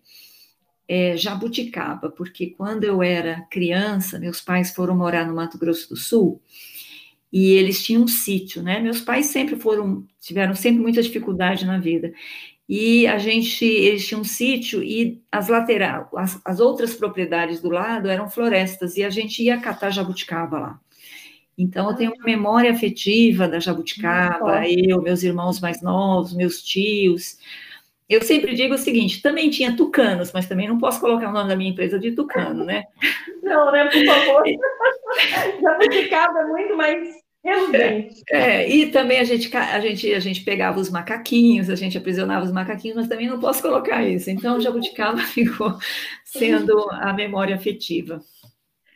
[0.87, 5.95] é, Jabuticaba, porque quando eu era criança, meus pais foram morar no Mato Grosso do
[5.95, 6.41] Sul
[7.31, 8.79] e eles tinham um sítio, né?
[8.79, 12.13] Meus pais sempre foram, tiveram sempre muita dificuldade na vida
[12.67, 17.69] e a gente, eles tinham um sítio e as laterais, as, as, outras propriedades do
[17.69, 20.79] lado eram florestas e a gente ia catar jabuticaba lá.
[21.57, 27.37] Então eu tenho uma memória afetiva da jabuticaba, eu, meus irmãos mais novos, meus tios.
[28.09, 31.49] Eu sempre digo o seguinte, também tinha tucanos, mas também não posso colocar o nome
[31.49, 32.83] da minha empresa de tucano, né?
[33.41, 34.43] Não, né, por favor.
[35.61, 40.79] jabuticaba é muito mais é, é, e também a gente, a, gente, a gente pegava
[40.79, 44.29] os macaquinhos, a gente aprisionava os macaquinhos, mas também não posso colocar isso.
[44.29, 45.77] Então, jabuticaba ficou
[46.23, 48.21] sendo a memória afetiva.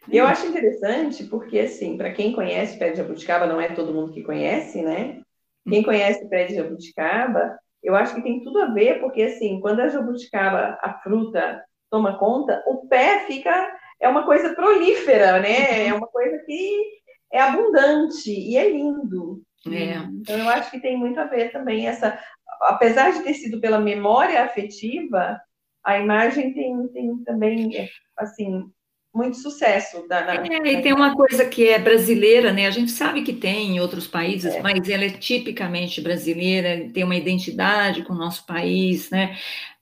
[0.10, 4.14] Eu acho interessante porque, assim, para quem conhece pé de jabuticaba, não é todo mundo
[4.14, 5.20] que conhece, né?
[5.68, 9.82] Quem conhece pé de jabuticaba, eu acho que tem tudo a ver, porque, assim, quando
[9.82, 13.76] a jabuticaba, a fruta, toma conta, o pé fica...
[14.00, 15.88] É uma coisa prolífera, né?
[15.88, 16.98] É uma coisa que
[17.32, 19.42] é abundante e é lindo.
[19.68, 19.98] É.
[20.22, 22.18] Então, eu acho que tem muito a ver também essa.
[22.62, 25.40] Apesar de ter sido pela memória afetiva,
[25.84, 28.70] a imagem tem, tem também, assim,
[29.14, 30.08] muito sucesso.
[30.08, 32.68] Da, na, é, e tem uma coisa que é brasileira, né?
[32.68, 34.62] A gente sabe que tem em outros países, é.
[34.62, 39.36] mas ela é tipicamente brasileira, tem uma identidade com o nosso país, né?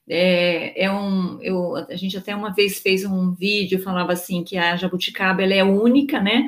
[0.07, 4.55] É, é um, eu, a gente até uma vez fez um vídeo, falava assim, que
[4.55, 6.47] a jabuticaba ela é única, né?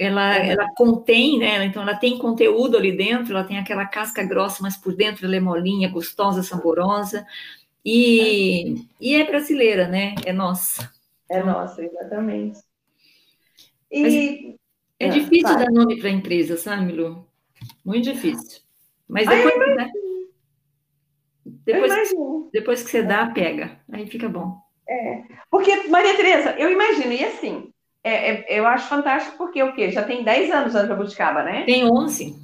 [0.00, 1.62] Ela, ela contém, né?
[1.66, 5.36] Então ela tem conteúdo ali dentro, ela tem aquela casca grossa, mas por dentro ela
[5.36, 7.26] é molinha, gostosa, saborosa.
[7.84, 10.14] E, e é brasileira, né?
[10.24, 10.90] É nossa.
[11.28, 12.60] É nossa, exatamente.
[13.92, 14.56] E
[14.98, 15.66] é ah, difícil vai.
[15.66, 17.26] dar nome para a empresa, sabe, Lu?
[17.84, 18.62] Muito difícil.
[19.06, 19.90] Mas depois, Ai, né?
[21.44, 22.10] depois,
[22.52, 23.78] depois que você dá, pega.
[23.92, 24.56] Aí fica bom.
[24.88, 27.69] É, porque, Maria Tereza, eu imagino, e assim,
[28.02, 29.90] é, é, eu acho fantástico porque o quê?
[29.90, 31.64] Já tem 10 anos a Jabuticaba, né?
[31.64, 32.34] Tem 11.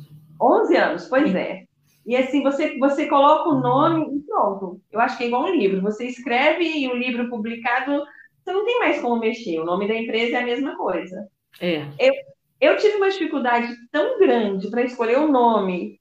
[0.40, 1.38] 11 anos, pois Sim.
[1.38, 1.64] é.
[2.06, 4.80] E assim, você, você coloca o nome e pronto.
[4.92, 5.82] Eu acho que é igual um livro.
[5.82, 8.04] Você escreve e o livro publicado,
[8.44, 9.58] você não tem mais como mexer.
[9.58, 11.26] O nome da empresa é a mesma coisa.
[11.60, 11.84] É.
[11.98, 12.12] Eu,
[12.60, 15.98] eu tive uma dificuldade tão grande para escolher o nome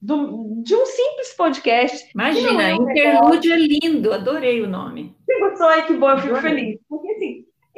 [0.00, 2.10] do, de um simples podcast.
[2.14, 5.16] Imagina, é um Interlúdio é lindo, adorei o nome.
[5.24, 5.68] Você gostou?
[5.68, 6.78] Ai, que bom, eu fico feliz.
[6.88, 7.15] Porque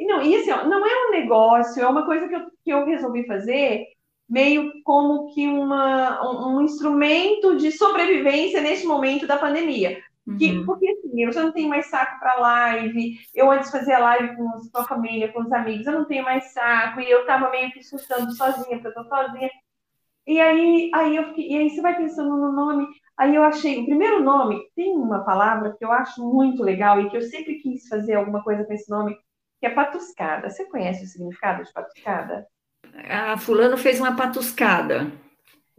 [0.09, 3.25] não, e assim, não é um negócio, é uma coisa que eu, que eu resolvi
[3.25, 3.85] fazer
[4.27, 9.97] meio como que uma, um, um instrumento de sobrevivência neste momento da pandemia.
[10.37, 10.65] Que, uhum.
[10.65, 14.47] Porque assim, eu já não tenho mais saco para live, eu antes fazia live com,
[14.71, 17.71] com a família, com os amigos, eu não tenho mais saco, e eu tava meio
[17.71, 19.49] que assustando sozinha, porque eu tô sozinha.
[20.27, 22.87] E aí, aí, eu fiquei, e aí você vai pensando no nome,
[23.17, 27.09] aí eu achei, o primeiro nome, tem uma palavra que eu acho muito legal e
[27.09, 29.17] que eu sempre quis fazer alguma coisa com esse nome,
[29.59, 30.49] que é patuscada.
[30.49, 32.47] Você conhece o significado de patuscada?
[33.07, 35.11] A fulano fez uma patuscada.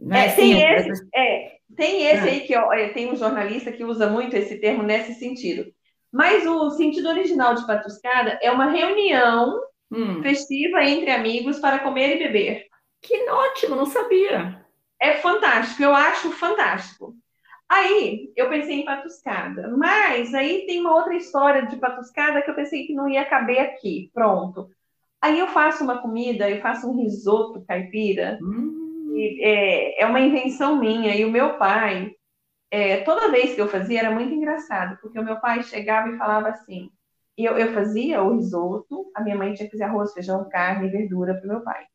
[0.09, 4.35] É, tem, esse, é, tem esse aí que ó, tem um jornalista que usa muito
[4.35, 5.71] esse termo nesse sentido.
[6.11, 9.59] Mas o sentido original de patuscada é uma reunião
[9.91, 10.21] hum.
[10.21, 12.65] festiva entre amigos para comer e beber.
[13.01, 14.61] Que ótimo, não sabia.
[14.99, 17.15] É fantástico, eu acho fantástico.
[17.71, 22.55] Aí eu pensei em patuscada, mas aí tem uma outra história de patuscada que eu
[22.55, 24.11] pensei que não ia caber aqui.
[24.13, 24.69] Pronto.
[25.21, 28.39] Aí eu faço uma comida, eu faço um risoto caipira.
[28.41, 28.81] Hum
[29.39, 31.15] é, é uma invenção minha.
[31.15, 32.11] E o meu pai,
[32.69, 36.17] é, toda vez que eu fazia, era muito engraçado, porque o meu pai chegava e
[36.17, 36.89] falava assim.
[37.37, 40.87] E eu, eu fazia o risoto, a minha mãe tinha que fazer arroz, feijão, carne
[40.87, 41.85] e verdura para o meu pai.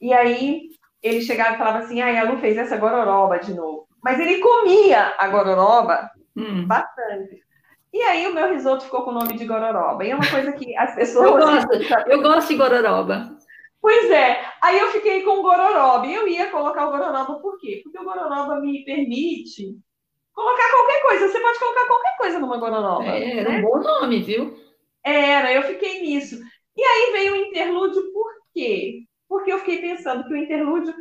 [0.00, 0.70] E aí
[1.02, 3.83] ele chegava e falava assim: ai, a Lu fez essa gororoba de novo.
[4.04, 6.66] Mas ele comia a gororoba hum.
[6.66, 7.42] bastante.
[7.90, 10.04] E aí o meu risoto ficou com o nome de gororoba.
[10.04, 11.26] E é uma coisa que as pessoas.
[11.26, 13.38] Eu gosto, eu gosto de gororoba.
[13.80, 16.06] Pois é, aí eu fiquei com o gororoba.
[16.06, 17.80] E eu ia colocar o gororoba por quê?
[17.82, 19.78] Porque o gororoba me permite
[20.34, 21.28] colocar qualquer coisa.
[21.28, 23.06] Você pode colocar qualquer coisa numa gororoba.
[23.06, 23.58] É, era né?
[23.58, 24.54] um bom nome, viu?
[25.02, 26.36] Era, eu fiquei nisso.
[26.76, 29.04] E aí veio o interlúdio, por quê?
[29.28, 30.92] Porque eu fiquei pensando que o interlúdio,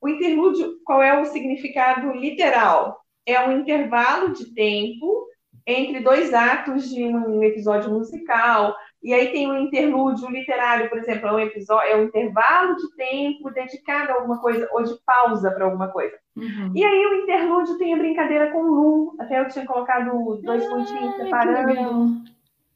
[0.00, 3.00] o interlúdio, qual é o significado literal?
[3.26, 5.26] É um intervalo de tempo
[5.66, 11.28] entre dois atos de um episódio musical, e aí tem um interlúdio literário, por exemplo,
[11.28, 15.50] é um episódio, é um intervalo de tempo dedicado a alguma coisa, ou de pausa
[15.50, 16.16] para alguma coisa.
[16.36, 16.72] Uhum.
[16.74, 20.68] E aí o interlúdio tem a brincadeira com Lu, até eu tinha colocado dois ah,
[20.68, 22.22] pontinhos separando.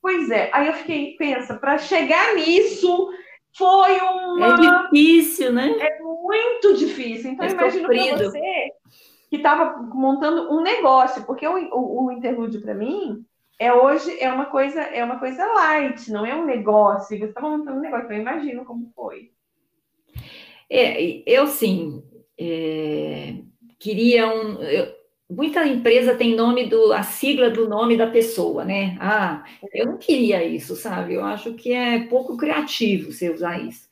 [0.01, 3.11] Pois é, aí eu fiquei, pensa, para chegar nisso
[3.57, 4.47] foi uma.
[4.47, 5.75] É difícil, né?
[5.79, 7.33] É muito difícil.
[7.33, 8.73] Então, é imagino para você
[9.29, 13.25] que estava montando um negócio, porque o, o, o interlúdio para mim
[13.59, 17.19] é hoje é uma coisa é uma coisa light, não é um negócio.
[17.19, 19.31] Você está montando um negócio, então eu imagino como foi.
[20.71, 22.03] É, eu sim
[22.39, 23.35] é,
[23.79, 24.63] queria um.
[24.63, 24.93] Eu,
[25.29, 28.97] muita empresa tem nome do a sigla do nome da pessoa, né?
[29.01, 31.15] Ah, eu não queria isso, sabe?
[31.15, 33.89] Eu acho que é pouco criativo você usar isso.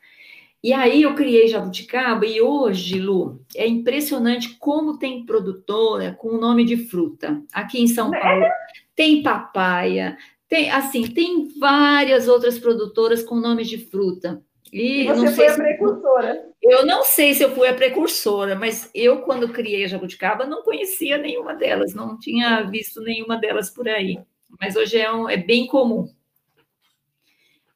[0.63, 6.41] E aí eu criei Jabuticaba e hoje, Lu, é impressionante como tem produtora com o
[6.41, 7.43] nome de fruta.
[7.53, 8.47] Aqui em São Paulo
[8.95, 10.17] tem papaya,
[10.49, 14.41] tem assim, tem várias outras produtoras com nomes de fruta.
[14.73, 16.53] E, você foi a precursora.
[16.63, 20.63] Eu não sei se eu fui a precursora, mas eu, quando criei a Jabuticaba, não
[20.63, 24.19] conhecia nenhuma delas, não tinha visto nenhuma delas por aí.
[24.61, 26.09] Mas hoje é, um, é bem comum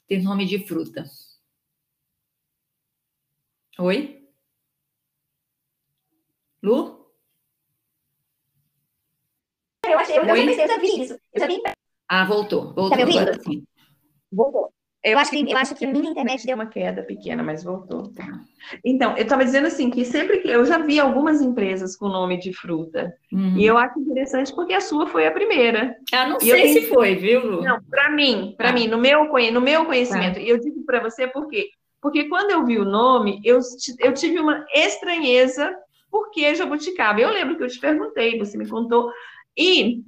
[0.07, 1.05] ter nome de fruta.
[3.79, 4.23] Oi?
[6.63, 7.07] Lu?
[9.87, 11.19] Eu achei, eu, eu, eu já vi isso.
[11.33, 11.63] Eu já vi.
[12.09, 12.75] Ah, voltou.
[12.75, 13.65] Voltou tá agora sim.
[14.33, 14.73] Voltou.
[15.05, 18.13] Eu acho, que, eu acho que a minha internet deu uma queda pequena, mas voltou.
[18.85, 22.37] Então, eu estava dizendo assim, que sempre que eu já vi algumas empresas com nome
[22.39, 23.57] de fruta, uhum.
[23.57, 25.97] e eu acho interessante porque a sua foi a primeira.
[26.13, 27.63] Ah, não e sei se foi, viu, Lu?
[27.63, 28.75] Não, para mim, para tá.
[28.75, 30.41] mim, no meu, no meu conhecimento, tá.
[30.41, 31.71] e eu digo para você por quê?
[32.01, 33.59] Porque quando eu vi o nome, eu,
[34.01, 35.77] eu tive uma estranheza
[36.11, 37.21] por que jabuticaba.
[37.21, 39.11] Eu lembro que eu te perguntei, você me contou.
[39.57, 40.03] E,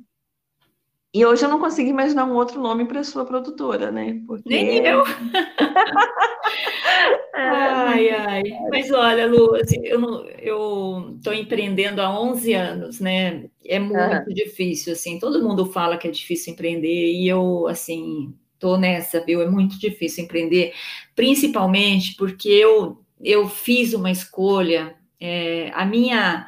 [1.12, 4.22] e hoje eu não consigo imaginar um outro nome para sua produtora, né?
[4.26, 4.48] Porque...
[4.48, 5.02] Nem eu.
[7.34, 8.42] ai, ai.
[8.70, 13.48] Mas olha, Lu, assim, eu estou empreendendo há 11 anos, né?
[13.64, 14.34] É muito uhum.
[14.34, 15.18] difícil, assim.
[15.18, 19.42] Todo mundo fala que é difícil empreender e eu, assim, tô nessa, viu?
[19.42, 20.74] É muito difícil empreender,
[21.14, 26.46] principalmente porque eu, eu fiz uma escolha, é, a minha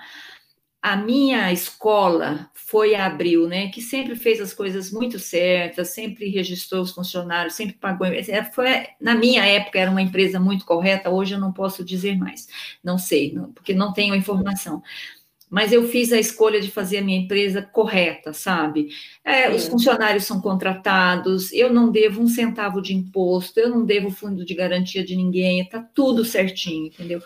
[0.82, 6.30] a minha escola foi a Abril, né, que sempre fez as coisas muito certas, sempre
[6.30, 8.06] registrou os funcionários, sempre pagou.
[8.06, 12.16] É, foi, na minha época era uma empresa muito correta, hoje eu não posso dizer
[12.16, 12.48] mais,
[12.82, 14.82] não sei, não, porque não tenho informação
[15.50, 18.90] mas eu fiz a escolha de fazer a minha empresa correta, sabe?
[19.24, 24.10] É, os funcionários são contratados, eu não devo um centavo de imposto, eu não devo
[24.10, 27.20] fundo de garantia de ninguém, tá tudo certinho, entendeu?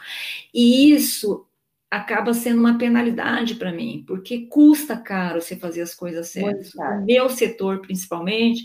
[0.54, 1.46] E isso
[1.90, 6.72] acaba sendo uma penalidade para mim, porque custa caro você fazer as coisas certas.
[6.74, 8.64] No meu setor, principalmente,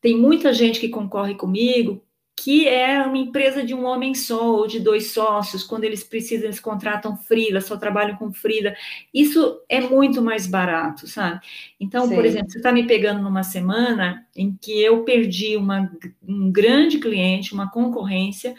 [0.00, 2.05] tem muita gente que concorre comigo
[2.36, 6.44] que é uma empresa de um homem só ou de dois sócios, quando eles precisam,
[6.44, 8.74] eles contratam frila, só trabalham com frila.
[9.12, 11.40] Isso é muito mais barato, sabe?
[11.80, 12.14] Então, Sim.
[12.14, 15.90] por exemplo, você está me pegando numa semana em que eu perdi uma,
[16.22, 18.54] um grande cliente, uma concorrência,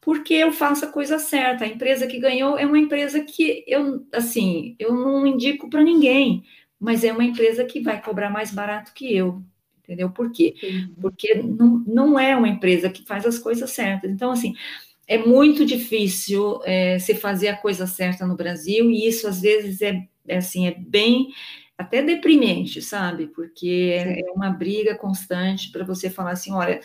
[0.00, 1.64] porque eu faço a coisa certa.
[1.64, 6.42] A empresa que ganhou é uma empresa que eu, assim, eu não indico para ninguém,
[6.80, 9.44] mas é uma empresa que vai cobrar mais barato que eu
[9.90, 10.08] entendeu?
[10.08, 10.54] Por quê?
[11.00, 14.08] Porque não, não é uma empresa que faz as coisas certas.
[14.08, 14.54] Então, assim,
[15.06, 19.82] é muito difícil é, se fazer a coisa certa no Brasil, e isso às vezes
[19.82, 21.28] é, é assim, é bem
[21.76, 23.26] até deprimente, sabe?
[23.26, 26.80] Porque é, é uma briga constante para você falar assim, olha,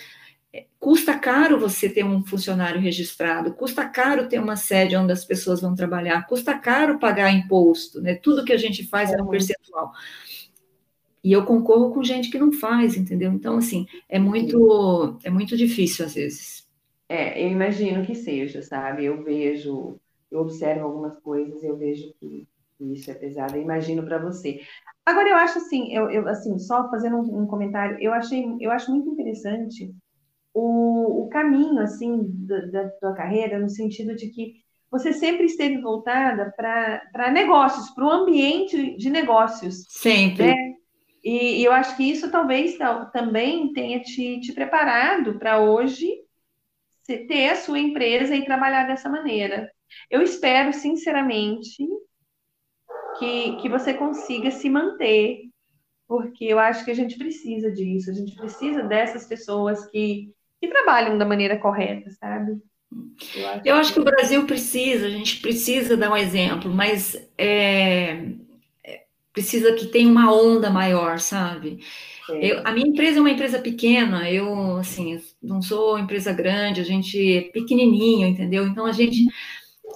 [0.52, 5.24] é, custa caro você ter um funcionário registrado, custa caro ter uma sede onde as
[5.24, 8.16] pessoas vão trabalhar, custa caro pagar imposto, né?
[8.16, 9.92] Tudo que a gente faz é um percentual.
[11.26, 13.32] E eu concorro com gente que não faz, entendeu?
[13.32, 16.70] Então, assim, é muito, é muito difícil às vezes.
[17.10, 19.06] É, eu imagino que seja, sabe?
[19.06, 20.00] Eu vejo,
[20.30, 22.48] eu observo algumas coisas, eu vejo que
[22.80, 23.56] isso é pesado.
[23.56, 24.62] Eu imagino para você.
[25.04, 28.70] Agora, eu acho assim, eu, eu assim, só fazendo um, um, comentário, eu achei, eu
[28.70, 29.92] acho muito interessante
[30.54, 34.58] o, o caminho, assim, da, da tua carreira, no sentido de que
[34.92, 39.86] você sempre esteve voltada para negócios, para o ambiente de negócios.
[39.90, 40.50] Sempre.
[40.50, 40.76] Né?
[41.26, 42.78] E, e eu acho que isso talvez
[43.12, 46.08] também tenha te, te preparado para hoje
[47.08, 49.72] ter a sua empresa e trabalhar dessa maneira.
[50.10, 51.84] Eu espero, sinceramente,
[53.18, 55.50] que, que você consiga se manter,
[56.08, 60.68] porque eu acho que a gente precisa disso, a gente precisa dessas pessoas que, que
[60.68, 62.62] trabalham da maneira correta, sabe?
[63.36, 63.94] Eu acho, eu acho que...
[63.96, 68.26] que o Brasil precisa, a gente precisa dar um exemplo, mas é,
[69.36, 71.80] precisa que tenha uma onda maior, sabe?
[72.30, 72.54] É.
[72.54, 76.86] Eu, a minha empresa é uma empresa pequena, eu, assim, não sou empresa grande, a
[76.86, 78.66] gente é pequenininho, entendeu?
[78.66, 79.28] Então, a gente,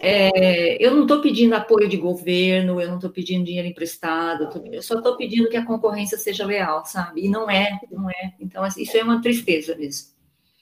[0.02, 4.50] é, eu não estou pedindo apoio de governo, eu não estou pedindo dinheiro emprestado, eu,
[4.50, 7.26] tô, eu só estou pedindo que a concorrência seja leal, sabe?
[7.26, 8.34] E não é, não é.
[8.40, 10.10] Então, assim, isso é uma tristeza mesmo.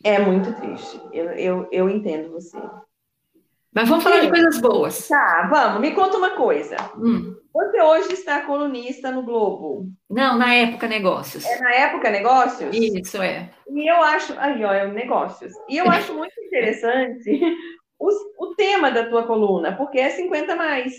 [0.03, 2.55] É muito triste, eu, eu, eu entendo você.
[3.77, 5.07] Mas vamos falar de coisas boas.
[5.07, 5.81] Tá, vamos.
[5.81, 6.77] Me conta uma coisa.
[6.97, 7.35] Hum.
[7.53, 9.85] Você hoje está colunista no Globo?
[10.09, 11.45] Não, na Época Negócios.
[11.45, 12.75] É na Época Negócios?
[12.75, 13.51] Isso, é.
[13.69, 14.33] E eu acho...
[14.39, 15.53] Aí, ó, é negócios.
[15.69, 17.39] E eu acho muito interessante
[17.99, 18.09] o,
[18.39, 20.95] o tema da tua coluna, porque é 50 mais.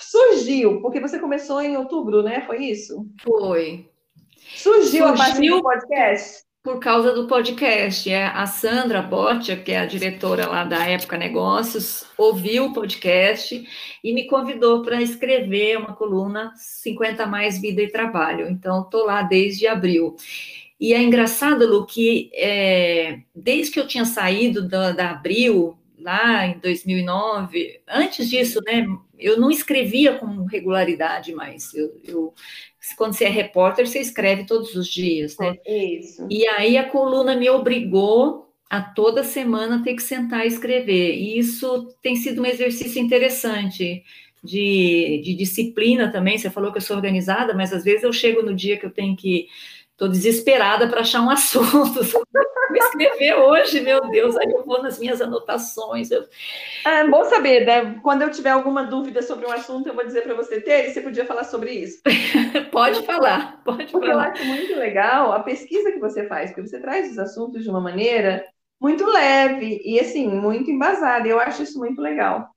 [0.00, 2.42] Surgiu, porque você começou em outubro, né?
[2.42, 3.04] Foi isso?
[3.20, 3.90] Foi.
[4.54, 6.44] Surgiu, Surgiu a partir do podcast?
[6.62, 8.08] Por causa do podcast.
[8.08, 13.66] É a Sandra Botia, que é a diretora lá da Época Negócios, ouviu o podcast
[14.02, 18.48] e me convidou para escrever uma coluna 50 mais vida e trabalho.
[18.48, 20.16] Então, estou lá desde abril.
[20.78, 26.46] E é engraçado, Lu, que é, desde que eu tinha saído da, da Abril, lá
[26.46, 28.86] em 2009, antes disso, né,
[29.18, 31.72] eu não escrevia com regularidade mais.
[31.74, 32.34] Eu, eu,
[32.96, 35.56] quando você é repórter, você escreve todos os dias, né?
[35.66, 36.26] Isso.
[36.28, 41.14] E aí a coluna me obrigou a toda semana ter que sentar e escrever.
[41.14, 44.02] E isso tem sido um exercício interessante
[44.42, 46.38] de, de disciplina também.
[46.38, 48.90] Você falou que eu sou organizada, mas às vezes eu chego no dia que eu
[48.90, 49.46] tenho que
[49.92, 52.00] Estou desesperada para achar um assunto.
[52.72, 54.34] Vou escrever hoje, meu Deus.
[54.36, 56.10] Aí eu vou nas minhas anotações.
[56.10, 56.24] Eu...
[56.86, 58.00] É bom saber, né?
[58.02, 61.02] Quando eu tiver alguma dúvida sobre um assunto, eu vou dizer para você, Tere, você
[61.02, 62.00] podia falar sobre isso.
[62.72, 64.28] pode falar, pode porque falar.
[64.28, 67.68] eu acho muito legal a pesquisa que você faz, porque você traz os assuntos de
[67.68, 68.42] uma maneira
[68.80, 71.28] muito leve e, assim, muito embasada.
[71.28, 72.48] Eu acho isso muito legal.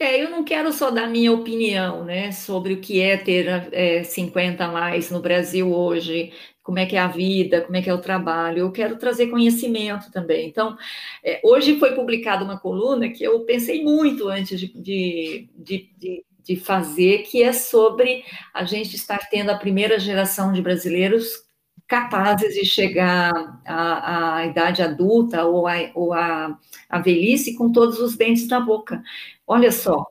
[0.00, 4.04] É, eu não quero só dar minha opinião, né, sobre o que é ter é,
[4.04, 6.32] 50 a mais no Brasil hoje,
[6.62, 8.60] como é que é a vida, como é que é o trabalho.
[8.60, 10.48] Eu quero trazer conhecimento também.
[10.48, 10.76] Então,
[11.24, 16.56] é, hoje foi publicada uma coluna que eu pensei muito antes de, de, de, de
[16.56, 18.22] fazer, que é sobre
[18.54, 21.48] a gente estar tendo a primeira geração de brasileiros
[21.88, 23.32] capazes de chegar
[23.66, 26.56] à, à idade adulta ou, a, ou a,
[26.88, 29.02] a velhice com todos os dentes na boca.
[29.48, 30.06] Olha só,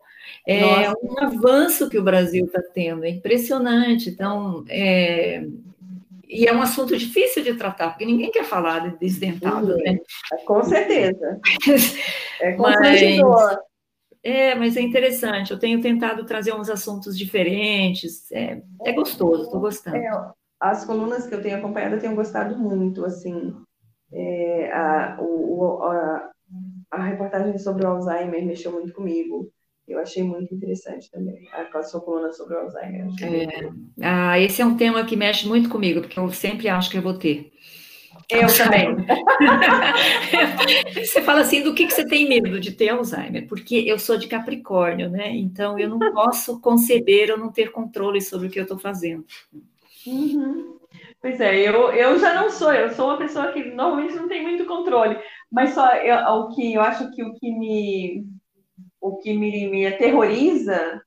[0.45, 0.97] é Nossa.
[1.03, 4.09] um avanço que o Brasil está tendo, é impressionante.
[4.09, 5.45] Então, é,
[6.27, 9.77] e é um assunto difícil de tratar, porque ninguém quer falar de desdentado, uhum.
[9.77, 9.99] né?
[10.45, 11.39] Com certeza.
[12.41, 13.59] é constrangedor.
[14.23, 15.51] É, mas é interessante.
[15.51, 18.29] Eu tenho tentado trazer uns assuntos diferentes.
[18.31, 19.95] É, é gostoso, estou gostando.
[19.95, 20.09] É,
[20.59, 23.53] as colunas que eu tenho acompanhado, eu tenho gostado muito, assim.
[24.11, 26.31] É, a, o, a,
[26.91, 29.51] a reportagem sobre o Alzheimer mexeu muito comigo.
[29.87, 33.07] Eu achei muito interessante também a sua coluna sobre o Alzheimer.
[33.21, 33.71] É,
[34.01, 37.01] ah, esse é um tema que mexe muito comigo, porque eu sempre acho que eu
[37.01, 37.53] vou ter.
[38.29, 38.93] Eu também.
[40.93, 43.47] você fala assim, do que, que você tem medo de ter Alzheimer?
[43.47, 45.33] Porque eu sou de Capricórnio, né?
[45.33, 49.25] Então eu não posso conceber ou não ter controle sobre o que eu estou fazendo.
[50.05, 50.76] Uhum.
[51.21, 54.43] Pois é, eu, eu já não sou, eu sou uma pessoa que normalmente não tem
[54.43, 55.17] muito controle,
[55.51, 58.25] mas só eu, o que eu acho que o que me
[58.99, 61.01] o que me, me aterroriza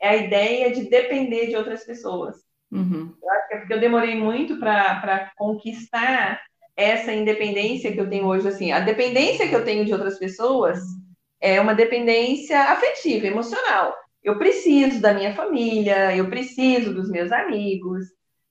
[0.00, 2.36] é a ideia de depender de outras pessoas.
[2.70, 3.14] Uhum.
[3.22, 6.40] Eu acho que é porque eu demorei muito para conquistar
[6.76, 10.78] essa independência que eu tenho hoje, assim, a dependência que eu tenho de outras pessoas
[11.40, 13.94] é uma dependência afetiva, emocional.
[14.22, 18.04] Eu preciso da minha família, eu preciso dos meus amigos.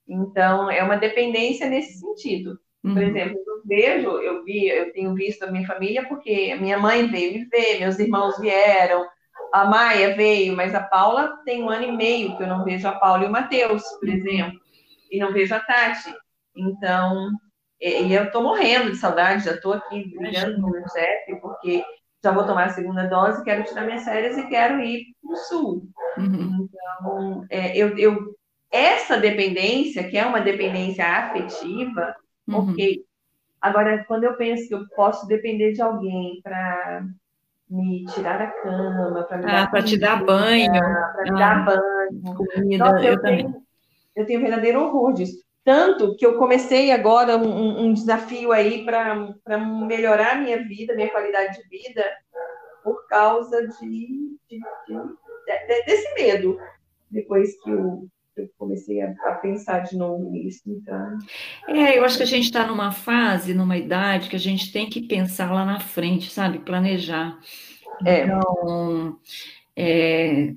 [0.07, 2.59] Então, é uma dependência nesse sentido.
[2.81, 3.01] Por uhum.
[3.01, 7.07] exemplo, eu vejo, eu vi, eu tenho visto a minha família porque a minha mãe
[7.07, 9.07] veio me ver, meus irmãos vieram,
[9.51, 12.87] a Maia veio, mas a Paula tem um ano e meio que eu não vejo
[12.87, 14.59] a Paula e o Matheus, por exemplo,
[15.11, 16.13] e não vejo a Tati.
[16.55, 17.31] Então,
[17.81, 21.83] e, eu tô morrendo de saudade, já tô aqui brigando com o meu chefe, porque
[22.23, 25.35] já vou tomar a segunda dose, quero tirar minhas férias e quero ir para o
[25.37, 25.87] sul.
[26.17, 26.67] Uhum.
[26.67, 28.35] Então, é, eu, eu,
[28.75, 32.15] essa dependência, que é uma dependência afetiva,
[32.47, 32.71] uhum.
[32.71, 33.05] ok.
[33.61, 37.03] Agora, quando eu penso que eu posso depender de alguém para
[37.69, 41.65] me tirar da cama, para me ah, para te dar banho, para me ah, dar
[41.65, 43.63] banho, comida, Nossa, eu, eu, tenho,
[44.15, 45.43] eu tenho verdadeiro horror disso.
[45.63, 49.15] Tanto que eu comecei agora um, um desafio aí para
[49.57, 52.03] melhorar minha vida, minha qualidade de vida,
[52.83, 56.59] por causa de, de, de, desse medo.
[57.09, 58.07] Depois que eu,
[58.37, 60.61] eu comecei a, a, pensar de novo nisso.
[60.67, 61.17] Então...
[61.67, 64.89] É, eu acho que a gente está numa fase, numa idade, que a gente tem
[64.89, 66.59] que pensar lá na frente, sabe?
[66.59, 67.39] Planejar.
[68.05, 68.23] É.
[68.25, 69.17] Então,
[69.75, 70.53] é,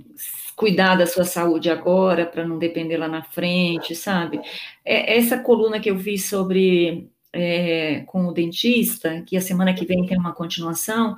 [0.57, 4.41] cuidar da sua saúde agora para não depender lá na frente, sabe?
[4.85, 7.09] É, essa coluna que eu vi sobre
[7.39, 11.17] é, com o dentista, que a semana que vem tem uma continuação,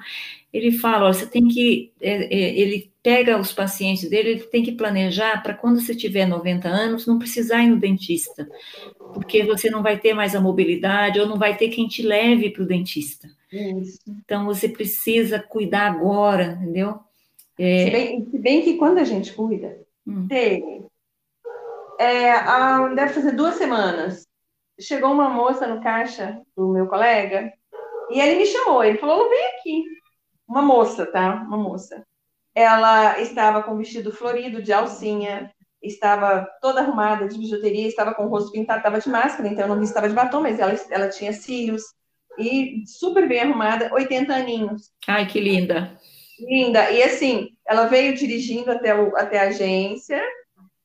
[0.53, 4.63] ele fala, ó, você tem que, é, é, ele pega os pacientes dele, ele tem
[4.63, 8.47] que planejar para quando você tiver 90 anos, não precisar ir no dentista,
[9.15, 12.51] porque você não vai ter mais a mobilidade, ou não vai ter quem te leve
[12.51, 13.27] para o dentista.
[13.51, 13.99] Isso.
[14.07, 16.99] Então, você precisa cuidar agora, entendeu?
[17.59, 17.85] É...
[17.87, 20.27] Se, bem, se, bem, que quando a gente cuida, hum.
[20.29, 20.85] teve.
[21.99, 24.30] É, a, deve fazer duas semanas.
[24.81, 27.53] Chegou uma moça no caixa do meu colega
[28.11, 28.83] e ele me chamou.
[28.83, 29.85] Ele falou: vem aqui.
[30.49, 31.45] Uma moça, tá?
[31.47, 32.05] Uma moça.
[32.55, 35.53] Ela estava com vestido florido de alcinha,
[35.83, 39.69] estava toda arrumada de bijuteria, estava com o rosto pintado, estava de máscara, então eu
[39.69, 41.83] não vi se estava de batom, mas ela, ela tinha cílios
[42.39, 44.91] e super bem arrumada, 80 aninhos.
[45.07, 45.97] Ai, que linda.
[46.39, 46.91] Linda.
[46.91, 50.23] E assim, ela veio dirigindo até, o, até a agência,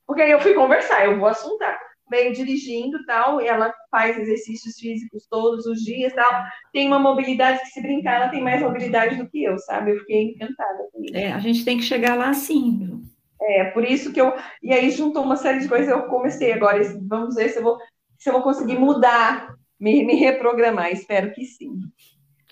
[0.06, 1.80] porque aí eu fui conversar, eu vou assuntar.
[2.10, 6.44] Veio dirigindo tal, e ela faz exercícios físicos todos os dias tal.
[6.72, 9.92] Tem uma mobilidade que, se brincar, ela tem mais mobilidade do que eu, sabe?
[9.92, 11.16] Eu fiquei encantada com isso.
[11.16, 13.04] É, a gente tem que chegar lá sim.
[13.42, 14.34] É, por isso que eu.
[14.62, 16.82] E aí juntou uma série de coisas, eu comecei agora.
[17.08, 17.78] Vamos ver se eu vou,
[18.18, 20.92] se eu vou conseguir mudar, me, me reprogramar.
[20.92, 21.72] Espero que sim.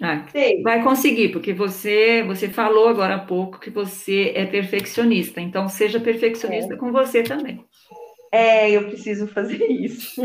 [0.01, 0.25] Ah,
[0.63, 5.99] vai conseguir, porque você você falou agora há pouco que você é perfeccionista, então seja
[5.99, 6.77] perfeccionista é.
[6.77, 7.63] com você também.
[8.33, 10.19] É, eu preciso fazer isso.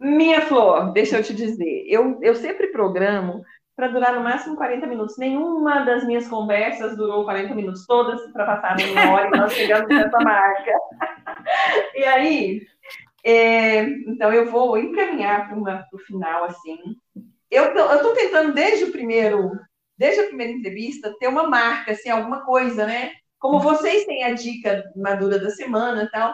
[0.00, 3.44] Minha flor, deixa eu te dizer, eu, eu sempre programo
[3.76, 5.18] para durar no máximo 40 minutos.
[5.18, 9.88] Nenhuma das minhas conversas durou 40 minutos, todas para passar uma hora e nós chegamos
[9.88, 10.72] nessa marca.
[11.94, 12.62] e aí,
[13.22, 16.78] é, então eu vou encaminhar para o final, assim,
[17.50, 19.50] eu estou tentando desde o primeiro,
[19.98, 23.12] desde a primeira entrevista, ter uma marca, assim, alguma coisa, né?
[23.42, 26.32] Como vocês têm a dica madura da semana tal.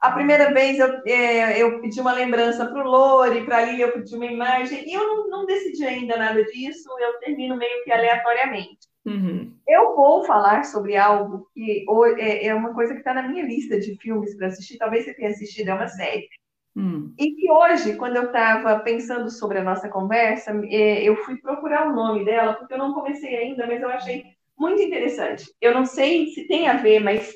[0.00, 3.92] A primeira vez eu, é, eu pedi uma lembrança para o Lore, para ali eu
[3.92, 7.92] pedi uma imagem, e eu não, não, decidi ainda nada disso, eu termino meio que
[7.92, 8.88] aleatoriamente.
[9.04, 9.54] Uhum.
[9.68, 11.84] Eu vou falar sobre algo que
[12.18, 15.14] é, é uma coisa que está na minha lista de filmes para assistir, talvez você
[15.14, 16.26] tenha assistido, é uma série.
[16.74, 17.14] Hum.
[17.18, 21.88] E que hoje, quando eu estava pensando sobre a nossa conversa, é, eu fui procurar
[21.88, 25.44] o nome dela, porque eu não comecei ainda, mas eu achei muito interessante.
[25.60, 27.32] Eu não sei se tem a ver, mas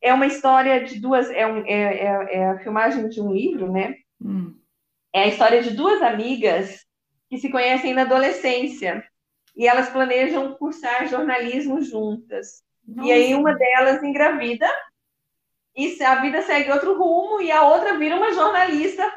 [0.00, 1.30] é uma história de duas.
[1.30, 3.96] É, um, é, é, é a filmagem de um livro, né?
[4.20, 4.54] Hum.
[5.12, 6.86] É a história de duas amigas
[7.28, 9.04] que se conhecem na adolescência
[9.56, 12.62] e elas planejam cursar jornalismo juntas.
[12.86, 13.08] Nossa.
[13.08, 14.68] E aí uma delas engravida
[15.76, 19.10] e a vida segue outro rumo e a outra vira uma jornalista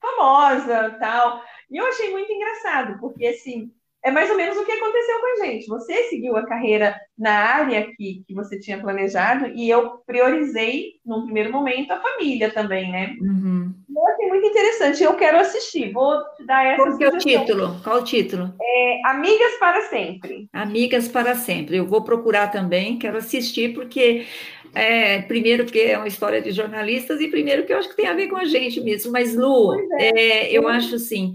[0.00, 1.42] famosa, tal.
[1.70, 3.72] E eu achei muito engraçado, porque assim,
[4.04, 5.66] é mais ou menos o que aconteceu com a gente.
[5.66, 11.24] Você seguiu a carreira na área que, que você tinha planejado e eu priorizei, num
[11.24, 13.14] primeiro momento, a família também, né?
[13.20, 13.72] Uhum.
[13.94, 15.02] Eu achei muito interessante.
[15.04, 15.92] Eu quero assistir.
[15.92, 17.80] Vou te dar essa Qual é o título?
[17.84, 18.54] Qual o título?
[18.60, 20.48] É, Amigas para Sempre.
[20.52, 21.76] Amigas para Sempre.
[21.76, 24.26] Eu vou procurar também, quero assistir, porque
[24.74, 28.06] é, primeiro, porque é uma história de jornalistas, e primeiro, que eu acho que tem
[28.06, 29.12] a ver com a gente mesmo.
[29.12, 30.08] Mas, Lu, é.
[30.18, 31.34] É, eu acho assim: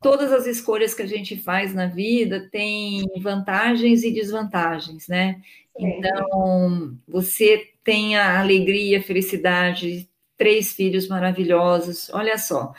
[0.00, 5.40] todas as escolhas que a gente faz na vida têm vantagens e desvantagens, né?
[5.78, 12.72] Então, você tem a alegria, a felicidade, três filhos maravilhosos, olha só.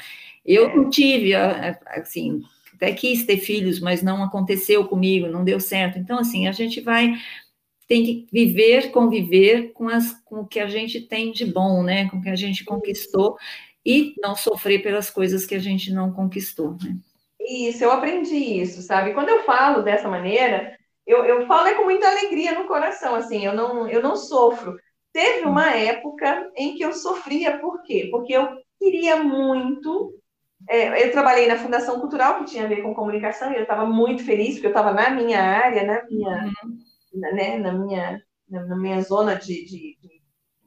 [0.43, 2.41] Eu não tive, assim,
[2.74, 5.99] até quis ter filhos, mas não aconteceu comigo, não deu certo.
[5.99, 7.13] Então, assim, a gente vai
[7.88, 12.09] tem que viver, conviver com, as, com o que a gente tem de bom, né?
[12.09, 13.38] Com o que a gente conquistou
[13.86, 16.97] e não sofrer pelas coisas que a gente não conquistou, né?
[17.48, 19.14] Isso, eu aprendi isso, sabe?
[19.14, 23.46] Quando eu falo dessa maneira, eu, eu falo é com muita alegria no coração, assim,
[23.46, 24.78] eu não, eu não sofro.
[25.12, 28.08] Teve uma época em que eu sofria, por quê?
[28.10, 28.48] Porque eu
[28.80, 30.14] queria muito.
[30.70, 33.86] É, eu trabalhei na Fundação Cultural, que tinha a ver com comunicação, e eu estava
[33.86, 36.78] muito feliz, porque eu estava na minha área, na minha, uhum.
[37.16, 39.98] na, né, na, minha, na, na minha zona de, de,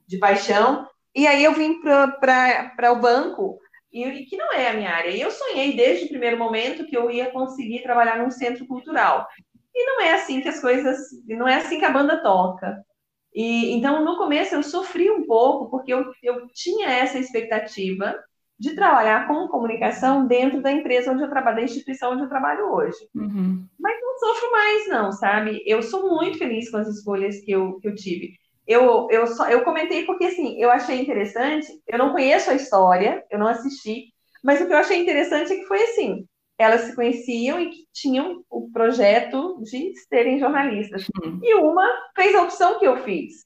[0.06, 0.86] de, paixão.
[1.14, 3.58] E aí eu vim para o banco,
[3.94, 5.10] e que não é a minha área.
[5.10, 9.28] E eu sonhei desde o primeiro momento que eu ia conseguir trabalhar num centro cultural.
[9.72, 12.84] E não é assim que as coisas, não é assim que a banda toca.
[13.32, 18.16] E então no começo eu sofri um pouco porque eu, eu tinha essa expectativa
[18.58, 22.72] de trabalhar com comunicação dentro da empresa onde eu trabalho, da instituição onde eu trabalho
[22.72, 22.98] hoje.
[23.14, 23.66] Uhum.
[23.78, 25.62] Mas não sofro mais, não, sabe?
[25.66, 28.38] Eu sou muito feliz com as escolhas que eu, que eu tive.
[28.66, 33.24] Eu, eu, só, eu comentei porque, assim, eu achei interessante, eu não conheço a história,
[33.30, 34.12] eu não assisti,
[34.42, 36.26] mas o que eu achei interessante é que foi assim,
[36.58, 41.06] elas se conheciam e que tinham o projeto de serem jornalistas.
[41.22, 41.40] Uhum.
[41.42, 43.44] E uma fez a opção que eu fiz.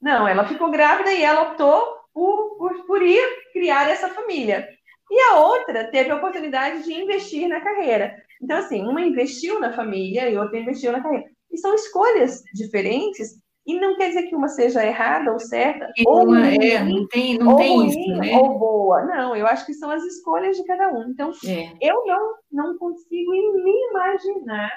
[0.00, 3.22] Não, ela ficou grávida e ela optou por, por, por ir
[3.52, 4.68] criar essa família.
[5.10, 8.16] E a outra teve a oportunidade de investir na carreira.
[8.40, 11.26] Então, assim, uma investiu na família e outra investiu na carreira.
[11.50, 13.40] E são escolhas diferentes
[13.70, 16.82] e não quer dizer que uma seja errada ou certa, e ou uma, ruim, é,
[16.82, 18.36] não tem, não tem ruim, isso, né?
[18.36, 19.04] ou boa.
[19.04, 21.08] Não, eu acho que são as escolhas de cada um.
[21.08, 21.72] Então, é.
[21.80, 24.72] eu não, não consigo me imaginar,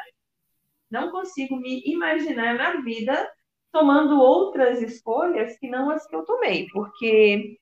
[0.92, 3.28] não consigo me imaginar na vida
[3.72, 7.58] tomando outras escolhas que não as que eu tomei, porque,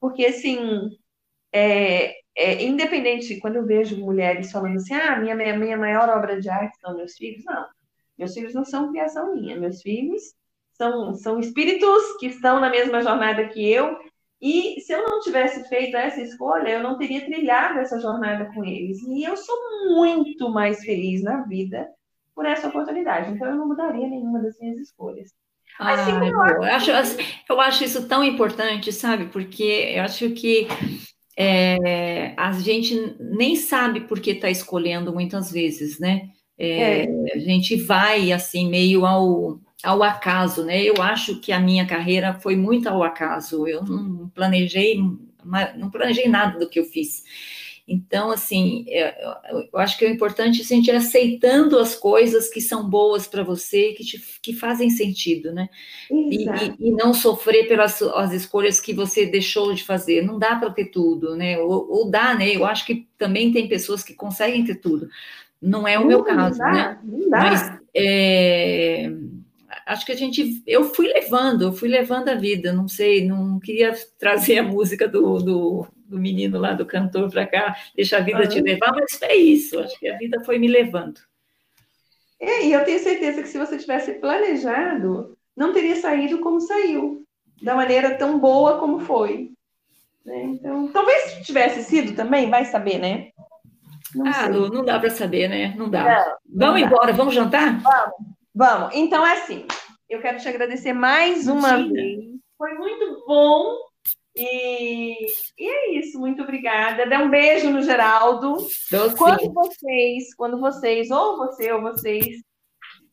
[0.00, 0.90] porque assim,
[1.52, 6.40] é, é, independente, quando eu vejo mulheres falando assim, ah, minha, minha, minha maior obra
[6.40, 7.64] de arte são meus filhos, não.
[8.18, 10.36] Meus filhos não são criação minha, meus filhos
[10.78, 13.98] são, são espíritos que estão na mesma jornada que eu,
[14.40, 18.64] e se eu não tivesse feito essa escolha, eu não teria trilhado essa jornada com
[18.64, 19.02] eles.
[19.02, 19.56] E eu sou
[19.90, 21.88] muito mais feliz na vida
[22.34, 23.32] por essa oportunidade.
[23.32, 25.32] Então, eu não mudaria nenhuma das minhas escolhas.
[25.80, 26.30] Assim, Ai,
[26.70, 26.90] acho...
[26.90, 27.16] eu, acho,
[27.50, 29.26] eu acho isso tão importante, sabe?
[29.26, 30.68] Porque eu acho que
[31.36, 36.28] é, a gente nem sabe por que está escolhendo muitas vezes, né?
[36.56, 37.06] É, é.
[37.34, 40.82] A gente vai assim meio ao, ao acaso, né?
[40.82, 43.66] Eu acho que a minha carreira foi muito ao acaso.
[43.66, 45.00] Eu não planejei,
[45.76, 47.24] não planejei nada do que eu fiz.
[47.90, 49.16] Então, assim, é,
[49.72, 53.42] eu acho que é importante a gente ir aceitando as coisas que são boas para
[53.42, 55.70] você, que, te, que fazem sentido, né?
[56.10, 56.44] E,
[56.78, 60.20] e, não sofrer pelas as escolhas que você deixou de fazer.
[60.20, 61.58] Não dá para ter tudo, né?
[61.58, 62.54] Ou, ou, dá, né?
[62.54, 65.08] Eu acho que também tem pessoas que conseguem ter tudo.
[65.60, 66.98] Não é o meu caso, dá, né?
[67.02, 67.38] Não dá.
[67.38, 69.10] Mas é,
[69.88, 73.58] acho que a gente, eu fui levando, eu fui levando a vida, não sei, não
[73.58, 78.20] queria trazer a música do, do, do menino lá, do cantor para cá, deixa a
[78.20, 78.48] vida uhum.
[78.48, 81.18] te levar, mas é isso, acho que a vida foi me levando.
[82.38, 87.24] É, e eu tenho certeza que se você tivesse planejado, não teria saído como saiu,
[87.62, 89.50] da maneira tão boa como foi.
[90.24, 90.42] Né?
[90.44, 93.30] Então, talvez tivesse sido também, vai saber, né?
[94.14, 95.74] Não ah, Lu, não dá para saber, né?
[95.76, 96.04] Não dá.
[96.04, 96.86] Não, não vamos dá.
[96.86, 97.80] embora, vamos jantar?
[97.80, 98.94] Vamos, vamos.
[98.94, 99.64] Então é assim.
[100.10, 102.24] Eu quero te agradecer mais uma vez.
[102.56, 103.76] Foi muito bom.
[104.34, 105.14] E,
[105.58, 107.06] e, é isso, muito obrigada.
[107.06, 108.56] Dê um beijo no Geraldo.
[108.90, 109.16] Doce.
[109.16, 112.42] Quando vocês, quando vocês, ou você ou vocês,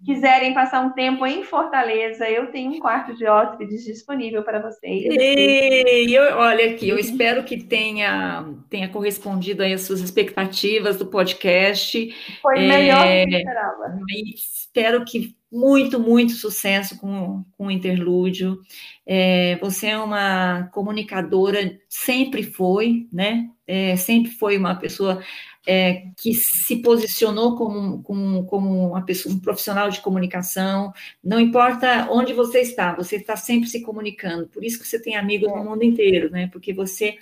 [0.05, 5.03] quiserem passar um tempo em Fortaleza, eu tenho um quarto de hóspedes disponível para vocês.
[5.03, 12.13] E eu, olha aqui, eu espero que tenha, tenha correspondido às suas expectativas do podcast.
[12.41, 13.99] Foi melhor é, do que eu esperava.
[14.35, 18.59] Espero que muito, muito sucesso com, com o Interlúdio.
[19.07, 23.49] É, você é uma comunicadora, sempre foi, né?
[23.65, 25.23] É, sempre foi uma pessoa
[25.65, 30.93] é, que se posicionou como, como, como uma pessoa, um profissional de comunicação,
[31.23, 35.15] não importa onde você está, você está sempre se comunicando, por isso que você tem
[35.15, 36.47] amigos no mundo inteiro, né?
[36.51, 37.17] Porque você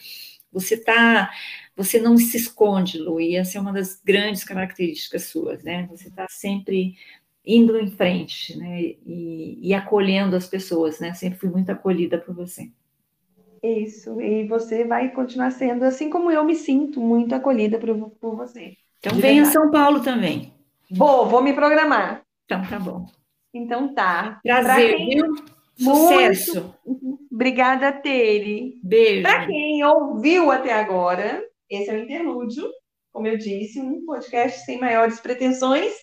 [0.54, 1.32] você tá,
[1.76, 5.88] você não se esconde, Lu, e essa é uma das grandes características suas, né?
[5.90, 6.96] Você está sempre
[7.46, 8.82] indo em frente, né?
[8.82, 11.14] E, e acolhendo as pessoas, né?
[11.14, 12.72] Sempre fui muito acolhida por você.
[13.64, 18.36] Isso, e você vai continuar sendo, assim como eu me sinto muito acolhida por, por
[18.36, 18.74] você.
[19.00, 20.54] Então venha em São Paulo também.
[20.92, 22.24] Vou, vou me programar.
[22.44, 23.06] Então tá bom.
[23.54, 24.40] Então tá.
[24.44, 25.10] Prazer, quem...
[25.10, 25.36] viu?
[25.78, 26.76] Sucesso.
[26.86, 27.20] Muito...
[27.32, 28.80] Obrigada, Tere.
[28.84, 29.24] Beijo.
[29.24, 32.70] Para quem ouviu até agora, Esse é o Interlúdio,
[33.12, 35.94] como eu disse, um podcast sem maiores pretensões.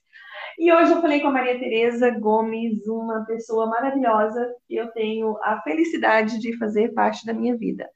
[0.60, 5.38] E hoje eu falei com a Maria Tereza Gomes, uma pessoa maravilhosa que eu tenho
[5.42, 7.88] a felicidade de fazer parte da minha vida.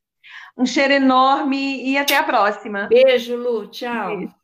[0.57, 2.87] Um cheiro enorme e até a próxima.
[2.89, 3.67] Beijo, Lu.
[3.67, 4.17] Tchau.
[4.17, 4.35] Beijo.